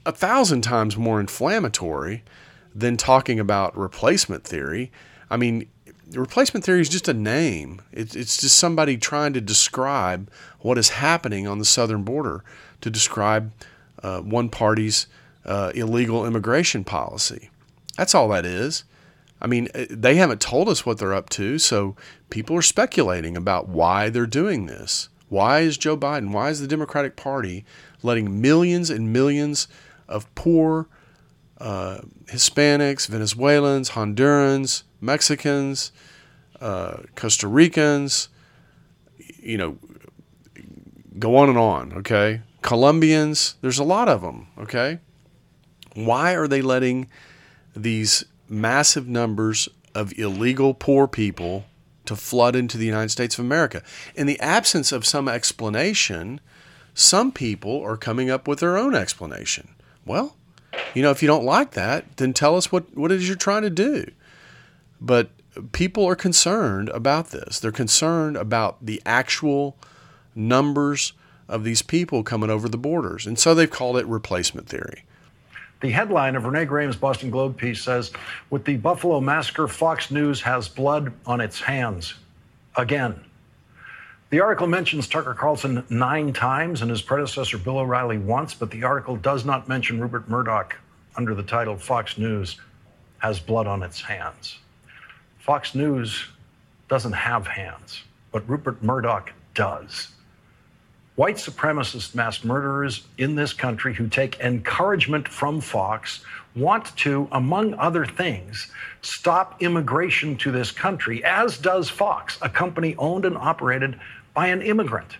a 0.04 0.12
thousand 0.12 0.62
times 0.62 0.96
more 0.96 1.20
inflammatory 1.20 2.22
than 2.74 2.96
talking 2.96 3.40
about 3.40 3.76
replacement 3.76 4.44
theory. 4.44 4.90
I 5.30 5.36
mean, 5.36 5.68
replacement 6.12 6.64
theory 6.64 6.80
is 6.80 6.88
just 6.88 7.08
a 7.08 7.14
name. 7.14 7.80
It's, 7.92 8.14
just 8.14 8.56
somebody 8.56 8.96
trying 8.96 9.32
to 9.34 9.40
describe 9.40 10.30
what 10.60 10.78
is 10.78 10.90
happening 10.90 11.46
on 11.46 11.58
the 11.58 11.64
southern 11.64 12.02
border, 12.02 12.44
to 12.80 12.90
describe 12.90 13.52
uh, 14.02 14.20
one 14.20 14.48
party's 14.48 15.06
uh, 15.44 15.72
illegal 15.74 16.26
immigration 16.26 16.84
policy. 16.84 17.50
That's 17.96 18.14
all 18.14 18.28
that 18.28 18.46
is. 18.46 18.84
I 19.40 19.46
mean, 19.46 19.68
uh, 19.74 19.86
they 19.90 20.14
haven't 20.14 20.40
told 20.40 20.68
us 20.68 20.86
what 20.86 20.98
they're 20.98 21.14
up 21.14 21.28
to, 21.30 21.58
so 21.58 21.96
people 22.30 22.56
are 22.56 22.62
speculating 22.62 23.36
about 23.36 23.68
why 23.68 24.08
they're 24.08 24.26
doing 24.26 24.66
this. 24.66 25.08
Why 25.28 25.60
is 25.60 25.76
Joe 25.78 25.96
Biden, 25.96 26.30
why 26.30 26.50
is 26.50 26.60
the 26.60 26.68
Democratic 26.68 27.16
Party 27.16 27.64
letting 28.02 28.40
millions 28.40 28.90
and 28.90 29.12
millions 29.12 29.66
of 30.08 30.32
poor 30.34 30.88
uh, 31.58 32.00
Hispanics, 32.26 33.08
Venezuelans, 33.08 33.90
Hondurans, 33.90 34.82
Mexicans, 35.00 35.92
uh, 36.60 36.98
Costa 37.16 37.48
Ricans, 37.48 38.28
you 39.38 39.56
know, 39.56 39.78
go 41.18 41.36
on 41.36 41.48
and 41.48 41.58
on, 41.58 41.92
okay? 41.94 42.42
Colombians, 42.62 43.56
there's 43.60 43.78
a 43.78 43.84
lot 43.84 44.08
of 44.08 44.22
them, 44.22 44.48
okay? 44.58 44.98
Why 45.94 46.34
are 46.34 46.46
they 46.46 46.62
letting 46.62 47.08
these 47.74 48.24
massive 48.48 49.08
numbers 49.08 49.68
of 49.94 50.18
illegal 50.18 50.74
poor 50.74 51.06
people 51.06 51.64
to 52.04 52.16
flood 52.16 52.56
into 52.56 52.76
the 52.76 52.86
United 52.86 53.10
States 53.10 53.38
of 53.38 53.44
America? 53.44 53.82
In 54.14 54.26
the 54.26 54.40
absence 54.40 54.92
of 54.92 55.06
some 55.06 55.28
explanation, 55.28 56.40
some 56.94 57.32
people 57.32 57.82
are 57.82 57.96
coming 57.96 58.30
up 58.30 58.46
with 58.46 58.60
their 58.60 58.76
own 58.76 58.94
explanation. 58.94 59.68
Well, 60.04 60.36
you 60.94 61.02
know, 61.02 61.10
if 61.10 61.22
you 61.22 61.28
don't 61.28 61.44
like 61.44 61.72
that, 61.72 62.16
then 62.16 62.32
tell 62.32 62.56
us 62.56 62.72
what, 62.72 62.96
what 62.96 63.12
it 63.12 63.16
is 63.16 63.28
you're 63.28 63.36
trying 63.36 63.62
to 63.62 63.70
do. 63.70 64.06
But 65.00 65.30
people 65.72 66.06
are 66.06 66.16
concerned 66.16 66.88
about 66.90 67.30
this. 67.30 67.60
They're 67.60 67.72
concerned 67.72 68.36
about 68.36 68.84
the 68.84 69.02
actual 69.04 69.76
numbers 70.34 71.12
of 71.48 71.64
these 71.64 71.82
people 71.82 72.22
coming 72.22 72.50
over 72.50 72.68
the 72.68 72.78
borders. 72.78 73.26
And 73.26 73.38
so 73.38 73.54
they've 73.54 73.70
called 73.70 73.96
it 73.98 74.06
replacement 74.06 74.68
theory. 74.68 75.04
The 75.82 75.90
headline 75.90 76.36
of 76.36 76.44
Renee 76.44 76.64
Graham's 76.64 76.94
Boston 76.94 77.28
Globe 77.30 77.56
piece 77.56 77.82
says 77.82 78.12
With 78.50 78.64
the 78.64 78.76
Buffalo 78.76 79.20
massacre, 79.20 79.66
Fox 79.66 80.12
News 80.12 80.40
has 80.42 80.68
blood 80.68 81.12
on 81.26 81.40
its 81.40 81.60
hands. 81.60 82.14
Again. 82.76 83.20
The 84.30 84.40
article 84.40 84.68
mentions 84.68 85.08
Tucker 85.08 85.34
Carlson 85.34 85.84
nine 85.90 86.32
times 86.32 86.82
and 86.82 86.90
his 86.90 87.02
predecessor 87.02 87.58
Bill 87.58 87.78
O'Reilly 87.78 88.16
once, 88.16 88.54
but 88.54 88.70
the 88.70 88.84
article 88.84 89.16
does 89.16 89.44
not 89.44 89.68
mention 89.68 90.00
Rupert 90.00 90.28
Murdoch 90.28 90.78
under 91.16 91.34
the 91.34 91.42
title 91.42 91.76
Fox 91.76 92.16
News 92.16 92.58
has 93.18 93.40
blood 93.40 93.66
on 93.66 93.82
its 93.82 94.00
hands. 94.00 94.58
Fox 95.40 95.74
News 95.74 96.28
doesn't 96.88 97.12
have 97.12 97.48
hands, 97.48 98.04
but 98.30 98.48
Rupert 98.48 98.84
Murdoch 98.84 99.32
does. 99.54 100.12
White 101.22 101.36
supremacist 101.36 102.16
mass 102.16 102.42
murderers 102.42 103.06
in 103.16 103.36
this 103.36 103.52
country 103.52 103.94
who 103.94 104.08
take 104.08 104.40
encouragement 104.40 105.28
from 105.28 105.60
Fox 105.60 106.24
want 106.56 106.96
to, 106.96 107.28
among 107.30 107.74
other 107.74 108.04
things, 108.04 108.72
stop 109.02 109.62
immigration 109.62 110.36
to 110.38 110.50
this 110.50 110.72
country, 110.72 111.22
as 111.22 111.58
does 111.58 111.88
Fox, 111.88 112.38
a 112.42 112.48
company 112.48 112.96
owned 112.98 113.24
and 113.24 113.36
operated 113.36 114.00
by 114.34 114.48
an 114.48 114.62
immigrant 114.62 115.16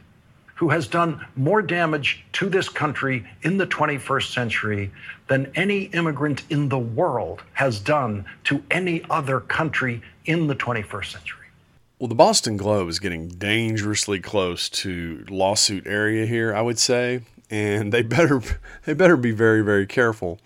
who 0.57 0.71
has 0.71 0.89
done 0.89 1.25
more 1.37 1.63
damage 1.63 2.25
to 2.33 2.49
this 2.49 2.69
country 2.69 3.25
in 3.43 3.57
the 3.57 3.67
21st 3.69 4.33
century 4.33 4.91
than 5.29 5.53
any 5.55 5.83
immigrant 5.83 6.43
in 6.51 6.69
the 6.69 6.81
world 6.81 7.45
has 7.53 7.79
done 7.79 8.25
to 8.43 8.61
any 8.73 9.05
other 9.09 9.39
country 9.39 10.03
in 10.25 10.49
the 10.49 10.57
21st 10.57 11.13
century. 11.13 11.42
Well, 12.03 12.09
the 12.09 12.17
Boston 12.17 12.57
Globe 12.57 12.89
is 12.89 12.99
getting 12.99 13.29
dangerously 13.29 14.19
close 14.19 14.69
to 14.71 15.25
lawsuit 15.31 15.87
area 15.87 16.27
here, 16.27 16.53
I 16.53 16.61
would 16.61 16.81
say, 16.81 17.21
and 17.49 17.93
they 17.93 18.03
better 18.03 18.43
they 18.85 18.93
better 18.93 19.17
be 19.17 19.31
very 19.31 19.63
very 19.63 19.87
careful. 19.87 20.41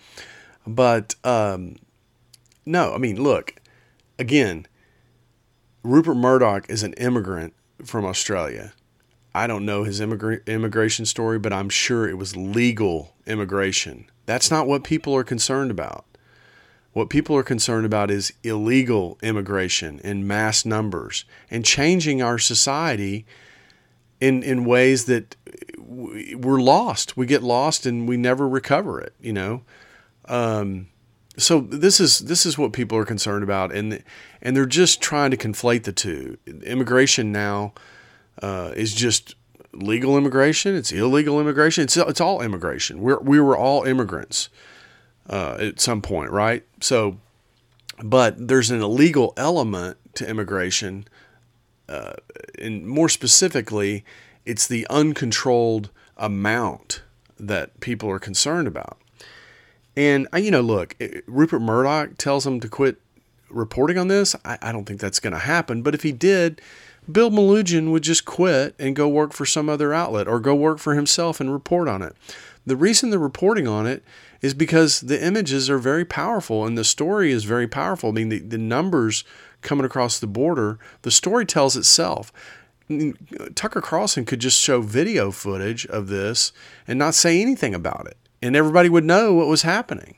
But 0.66 1.14
um, 1.24 1.76
no, 2.66 2.92
I 2.92 2.98
mean, 2.98 3.22
look, 3.22 3.54
again, 4.18 4.66
Rupert 5.82 6.18
Murdoch 6.18 6.68
is 6.68 6.82
an 6.82 6.92
immigrant 6.98 7.54
from 7.82 8.04
Australia. 8.04 8.74
I 9.34 9.46
don't 9.46 9.64
know 9.64 9.84
his 9.84 9.98
immigra- 9.98 10.44
immigration 10.44 11.07
story, 11.07 11.38
but 11.38 11.54
I'm 11.54 11.70
sure 11.70 12.07
it 12.07 12.18
was 12.18 12.36
legal 12.36 13.14
immigration. 13.26 14.11
That's 14.26 14.50
not 14.50 14.66
what 14.66 14.84
people 14.84 15.16
are 15.16 15.24
concerned 15.24 15.70
about. 15.70 16.04
What 16.97 17.11
people 17.11 17.36
are 17.36 17.42
concerned 17.42 17.84
about 17.84 18.11
is 18.11 18.32
illegal 18.42 19.18
immigration 19.22 19.99
in 19.99 20.26
mass 20.26 20.64
numbers 20.64 21.26
and 21.51 21.62
changing 21.62 22.22
our 22.22 22.38
society 22.38 23.26
in, 24.18 24.42
in 24.42 24.64
ways 24.64 25.05
that 25.05 25.36
we're 25.76 26.62
lost. 26.62 27.14
We 27.14 27.26
get 27.26 27.42
lost 27.42 27.84
and 27.84 28.09
we 28.09 28.16
never 28.16 28.49
recover 28.49 28.99
it, 28.99 29.12
you 29.20 29.34
know? 29.34 29.61
Um, 30.24 30.88
so 31.36 31.61
this 31.61 32.01
is 32.01 32.20
this 32.20 32.47
is 32.47 32.57
what 32.57 32.72
people 32.72 32.97
are 32.97 33.05
concerned 33.05 33.44
about, 33.44 33.74
and 33.74 34.03
and 34.40 34.57
they're 34.57 34.64
just 34.64 35.03
trying 35.03 35.30
to 35.32 35.36
conflate 35.36 35.82
the 35.82 35.92
two. 35.92 36.38
Immigration 36.47 37.30
now 37.30 37.74
uh, 38.40 38.72
is 38.74 38.94
just 38.94 39.34
legal 39.74 40.16
immigration. 40.16 40.74
It's 40.74 40.92
illegal 40.92 41.42
immigration. 41.42 41.84
It's 41.84 41.99
it's 41.99 42.22
all 42.22 42.40
immigration. 42.40 43.03
We 43.03 43.16
we 43.16 43.38
were 43.38 43.55
all 43.55 43.84
immigrants 43.84 44.49
uh, 45.28 45.56
at 45.58 45.80
some 45.80 46.02
point, 46.02 46.30
right? 46.30 46.64
So, 46.80 47.18
but 48.02 48.48
there's 48.48 48.70
an 48.70 48.82
illegal 48.82 49.32
element 49.36 49.96
to 50.14 50.28
immigration, 50.28 51.08
uh, 51.88 52.14
and 52.58 52.86
more 52.86 53.08
specifically, 53.08 54.04
it's 54.44 54.66
the 54.66 54.86
uncontrolled 54.88 55.90
amount 56.16 57.02
that 57.38 57.80
people 57.80 58.10
are 58.10 58.18
concerned 58.18 58.66
about. 58.66 58.98
And 59.96 60.28
uh, 60.32 60.38
you 60.38 60.50
know, 60.50 60.60
look, 60.60 60.96
Rupert 61.26 61.62
Murdoch 61.62 62.18
tells 62.18 62.44
them 62.44 62.60
to 62.60 62.68
quit 62.68 63.00
reporting 63.48 63.98
on 63.98 64.08
this. 64.08 64.36
I, 64.44 64.58
I 64.60 64.72
don't 64.72 64.84
think 64.84 65.00
that's 65.00 65.20
going 65.20 65.32
to 65.32 65.38
happen. 65.38 65.82
But 65.82 65.94
if 65.94 66.02
he 66.02 66.12
did, 66.12 66.60
Bill 67.10 67.30
Melugin 67.30 67.90
would 67.92 68.02
just 68.02 68.24
quit 68.24 68.74
and 68.78 68.96
go 68.96 69.08
work 69.08 69.32
for 69.32 69.46
some 69.46 69.68
other 69.68 69.94
outlet 69.94 70.28
or 70.28 70.40
go 70.40 70.54
work 70.54 70.78
for 70.78 70.94
himself 70.94 71.40
and 71.40 71.52
report 71.52 71.88
on 71.88 72.02
it. 72.02 72.14
The 72.66 72.76
reason 72.76 73.10
they're 73.10 73.18
reporting 73.18 73.68
on 73.68 73.86
it 73.86 74.02
is 74.43 74.55
because 74.55 75.01
the 75.01 75.22
images 75.24 75.68
are 75.70 75.78
very 75.78 76.05
powerful 76.05 76.66
and 76.66 76.76
the 76.76 76.84
story 76.84 77.30
is 77.30 77.45
very 77.45 77.66
powerful. 77.66 78.11
I 78.11 78.12
mean, 78.12 78.28
the, 78.28 78.39
the 78.39 78.59
numbers 78.59 79.24
coming 79.62 79.87
across 79.87 80.18
the 80.18 80.26
border, 80.26 80.78
the 81.03 81.11
story 81.11 81.47
tells 81.47 81.76
itself. 81.76 82.32
Tucker 83.55 83.80
Carlson 83.80 84.24
could 84.24 84.41
just 84.41 84.61
show 84.61 84.80
video 84.80 85.30
footage 85.32 85.87
of 85.87 86.07
this 86.09 86.53
and 86.87 86.99
not 86.99 87.14
say 87.14 87.41
anything 87.41 87.74
about 87.74 88.07
it, 88.07 88.16
and 88.41 88.55
everybody 88.55 88.89
would 88.89 89.05
know 89.05 89.34
what 89.34 89.49
was 89.49 89.62
happening. 89.62 90.16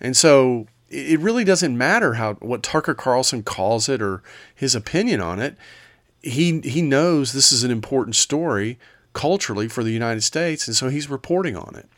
And 0.00 0.16
so 0.16 0.66
it 0.88 1.20
really 1.20 1.44
doesn't 1.44 1.76
matter 1.76 2.14
how 2.14 2.34
what 2.34 2.62
Tucker 2.62 2.94
Carlson 2.94 3.42
calls 3.42 3.88
it 3.88 4.00
or 4.00 4.22
his 4.54 4.74
opinion 4.74 5.20
on 5.20 5.38
it. 5.38 5.56
He 6.22 6.60
he 6.60 6.80
knows 6.80 7.32
this 7.32 7.52
is 7.52 7.62
an 7.62 7.70
important 7.70 8.16
story 8.16 8.78
culturally 9.12 9.68
for 9.68 9.84
the 9.84 9.90
United 9.90 10.22
States, 10.22 10.66
and 10.66 10.76
so 10.76 10.88
he's 10.88 11.10
reporting 11.10 11.56
on 11.56 11.74
it. 11.76 11.88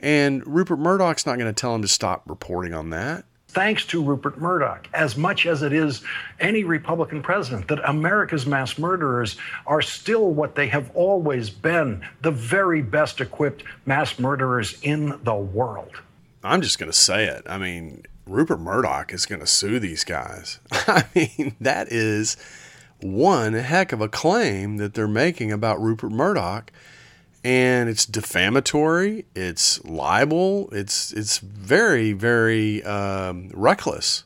And 0.00 0.46
Rupert 0.46 0.78
Murdoch's 0.78 1.26
not 1.26 1.38
going 1.38 1.52
to 1.52 1.58
tell 1.58 1.74
him 1.74 1.82
to 1.82 1.88
stop 1.88 2.28
reporting 2.28 2.74
on 2.74 2.90
that. 2.90 3.24
Thanks 3.48 3.86
to 3.86 4.02
Rupert 4.02 4.40
Murdoch, 4.40 4.88
as 4.92 5.16
much 5.16 5.46
as 5.46 5.62
it 5.62 5.72
is 5.72 6.02
any 6.40 6.64
Republican 6.64 7.22
president, 7.22 7.68
that 7.68 7.78
America's 7.88 8.46
mass 8.46 8.78
murderers 8.78 9.36
are 9.64 9.80
still 9.80 10.32
what 10.32 10.56
they 10.56 10.66
have 10.66 10.90
always 10.94 11.50
been 11.50 12.04
the 12.22 12.32
very 12.32 12.82
best 12.82 13.20
equipped 13.20 13.62
mass 13.86 14.18
murderers 14.18 14.76
in 14.82 15.20
the 15.22 15.36
world. 15.36 16.00
I'm 16.42 16.62
just 16.62 16.80
going 16.80 16.90
to 16.90 16.98
say 16.98 17.26
it. 17.26 17.44
I 17.46 17.58
mean, 17.58 18.02
Rupert 18.26 18.58
Murdoch 18.58 19.12
is 19.12 19.24
going 19.24 19.40
to 19.40 19.46
sue 19.46 19.78
these 19.78 20.02
guys. 20.02 20.58
I 20.72 21.04
mean, 21.14 21.54
that 21.60 21.92
is 21.92 22.36
one 23.00 23.52
heck 23.52 23.92
of 23.92 24.00
a 24.00 24.08
claim 24.08 24.78
that 24.78 24.94
they're 24.94 25.06
making 25.06 25.52
about 25.52 25.80
Rupert 25.80 26.10
Murdoch 26.10 26.72
and 27.44 27.90
it's 27.90 28.06
defamatory, 28.06 29.26
it's 29.36 29.84
libel, 29.84 30.70
it's 30.72 31.12
it's 31.12 31.38
very 31.38 32.12
very 32.12 32.82
um, 32.84 33.50
reckless, 33.52 34.24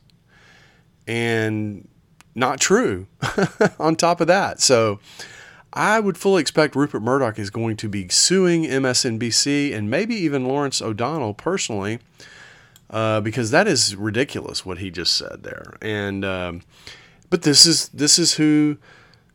and 1.06 1.88
not 2.34 2.60
true. 2.60 3.08
on 3.80 3.96
top 3.96 4.20
of 4.20 4.28
that, 4.28 4.60
so 4.60 5.00
I 5.72 5.98
would 5.98 6.16
fully 6.16 6.40
expect 6.40 6.76
Rupert 6.76 7.02
Murdoch 7.02 7.38
is 7.38 7.50
going 7.50 7.76
to 7.78 7.88
be 7.88 8.08
suing 8.08 8.64
MSNBC 8.64 9.74
and 9.74 9.90
maybe 9.90 10.14
even 10.14 10.46
Lawrence 10.46 10.80
O'Donnell 10.80 11.34
personally, 11.34 11.98
uh, 12.90 13.20
because 13.20 13.50
that 13.50 13.66
is 13.66 13.96
ridiculous 13.96 14.64
what 14.64 14.78
he 14.78 14.90
just 14.90 15.14
said 15.14 15.42
there. 15.42 15.76
And 15.82 16.24
um, 16.24 16.62
but 17.30 17.42
this 17.42 17.66
is 17.66 17.88
this 17.88 18.18
is 18.18 18.34
who 18.34 18.78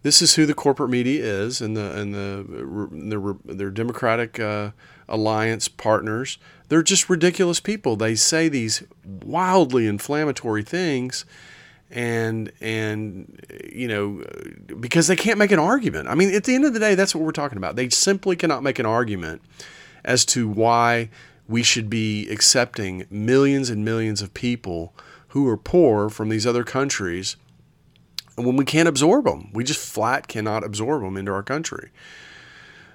this 0.04 0.22
is 0.22 0.36
who 0.36 0.46
the 0.46 0.54
corporate 0.54 0.90
media 0.90 1.24
is, 1.24 1.62
and 1.62 1.76
the 1.76 2.00
and 2.00 2.14
the 2.14 2.88
their 2.92 3.56
their 3.56 3.72
Democratic 3.72 4.40
uh, 4.40 4.72
alliance 5.08 5.68
partners. 5.68 6.38
They're 6.68 6.84
just 6.84 7.10
ridiculous 7.10 7.60
people. 7.60 7.96
They 7.96 8.16
say 8.16 8.50
these 8.50 8.84
wildly 9.06 9.88
inflammatory 9.88 10.64
things, 10.64 11.26
and 11.90 12.52
and 12.60 13.40
you 13.72 13.88
know 13.88 14.24
because 14.80 15.08
they 15.08 15.16
can't 15.16 15.38
make 15.38 15.52
an 15.52 15.60
argument. 15.60 16.10
I 16.10 16.16
mean, 16.16 16.34
at 16.36 16.44
the 16.44 16.54
end 16.54 16.66
of 16.66 16.74
the 16.74 16.80
day, 16.80 16.96
that's 16.96 17.16
what 17.16 17.24
we're 17.24 17.32
talking 17.32 17.58
about. 17.58 17.78
They 17.78 17.88
simply 17.90 18.36
cannot 18.36 18.62
make 18.62 18.80
an 18.80 18.86
argument 18.86 19.42
as 20.04 20.26
to 20.26 20.50
why 20.50 21.10
we 21.48 21.64
should 21.64 21.90
be 21.90 22.30
accepting 22.30 23.06
millions 23.10 23.70
and 23.70 23.86
millions 23.86 24.22
of 24.22 24.34
people 24.34 24.94
who 25.30 25.48
are 25.48 25.58
poor 25.58 26.10
from 26.10 26.30
these 26.30 26.46
other 26.46 26.64
countries 26.64 27.38
when 28.36 28.56
we 28.56 28.66
can't 28.66 28.88
absorb 28.88 29.26
them. 29.26 29.50
We 29.54 29.64
just 29.64 29.80
flat 29.80 30.28
cannot 30.28 30.64
absorb 30.64 31.04
them 31.04 31.18
into 31.18 31.32
our 31.32 31.44
country. 31.44 31.92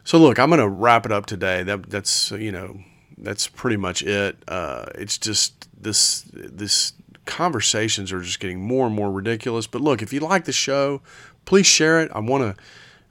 So 0.05 0.19
look, 0.19 0.39
I'm 0.39 0.49
going 0.49 0.61
to 0.61 0.69
wrap 0.69 1.07
it 1.07 1.13
up 1.13 1.27
today. 1.27 1.63
That 1.63 1.91
that's 1.91 2.31
you 2.31 2.53
know 2.53 2.81
that's 3.19 3.47
pretty 3.47 3.77
much 3.77 4.03
it. 4.03 4.37
Uh, 4.49 4.87
it's 4.95 5.19
just 5.19 5.69
this 5.81 6.25
this 6.33 6.93
conversations 7.27 8.11
are 8.11 8.23
just 8.23 8.41
getting 8.41 8.61
more 8.61 8.87
and 8.87 8.97
more 8.97 9.13
ridiculous. 9.13 9.67
But 9.67 9.83
look, 9.83 10.03
if 10.03 10.13
you 10.13 10.21
like 10.21 10.45
the 10.45 10.53
show, 10.53 11.03
please 11.45 11.67
share 11.67 12.01
it. 12.01 12.11
I 12.15 12.21
want 12.21 12.57
to 12.57 12.63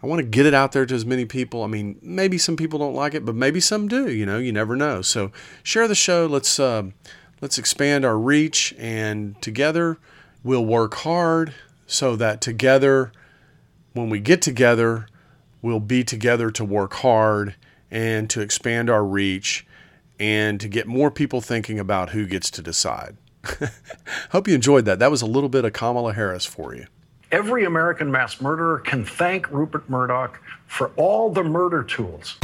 I 0.02 0.08
want 0.08 0.20
to 0.20 0.28
get 0.28 0.46
it 0.46 0.54
out 0.54 0.72
there 0.72 0.86
to 0.86 0.96
as 0.96 1.06
many 1.06 1.26
people. 1.26 1.64
I 1.64 1.68
mean, 1.68 1.98
maybe 2.02 2.38
some 2.38 2.56
people 2.56 2.80
don't 2.80 2.96
like 2.96 3.14
it, 3.14 3.26
but 3.26 3.36
maybe 3.36 3.60
some 3.60 3.88
do. 3.88 4.12
You 4.12 4.26
know, 4.26 4.38
you 4.38 4.52
never 4.52 4.76
know. 4.76 5.02
So 5.02 5.32
share 5.64 5.88
the 5.88 5.96
show. 5.96 6.26
Let's 6.26 6.60
uh, 6.60 6.84
let's 7.42 7.58
expand 7.58 8.06
our 8.06 8.18
reach, 8.18 8.76
and 8.78 9.40
together 9.42 9.98
we'll 10.44 10.66
work 10.66 10.96
hard 10.96 11.54
so 11.88 12.16
that 12.18 12.42
together, 12.42 13.12
when 13.94 14.10
we 14.10 14.20
get 14.20 14.42
together, 14.42 15.08
we'll 15.62 15.80
be 15.80 16.04
together 16.04 16.52
to 16.52 16.64
work 16.64 16.94
hard 16.96 17.56
and 17.90 18.30
to 18.30 18.42
expand 18.42 18.90
our 18.90 19.04
reach 19.04 19.66
and 20.20 20.60
to 20.60 20.68
get 20.68 20.86
more 20.86 21.10
people 21.10 21.42
thinking 21.42 21.80
about 21.80 22.10
who 22.10 22.26
gets 22.26 22.52
to 22.52 22.62
decide. 22.62 23.18
Hope 24.32 24.48
you 24.48 24.54
enjoyed 24.56 24.86
that. 24.86 25.00
That 25.00 25.10
was 25.10 25.22
a 25.22 25.26
little 25.26 25.50
bit 25.50 25.64
of 25.64 25.74
Kamala 25.74 26.14
Harris 26.14 26.46
for 26.46 26.76
you. 26.76 26.86
Every 27.32 27.66
American 27.66 28.12
mass 28.12 28.42
murderer 28.42 28.80
can 28.80 29.06
thank 29.06 29.50
Rupert 29.52 29.90
Murdoch 29.90 30.40
for 30.66 30.92
all 30.96 31.30
the 31.30 31.44
murder 31.44 31.84
tools 31.84 32.38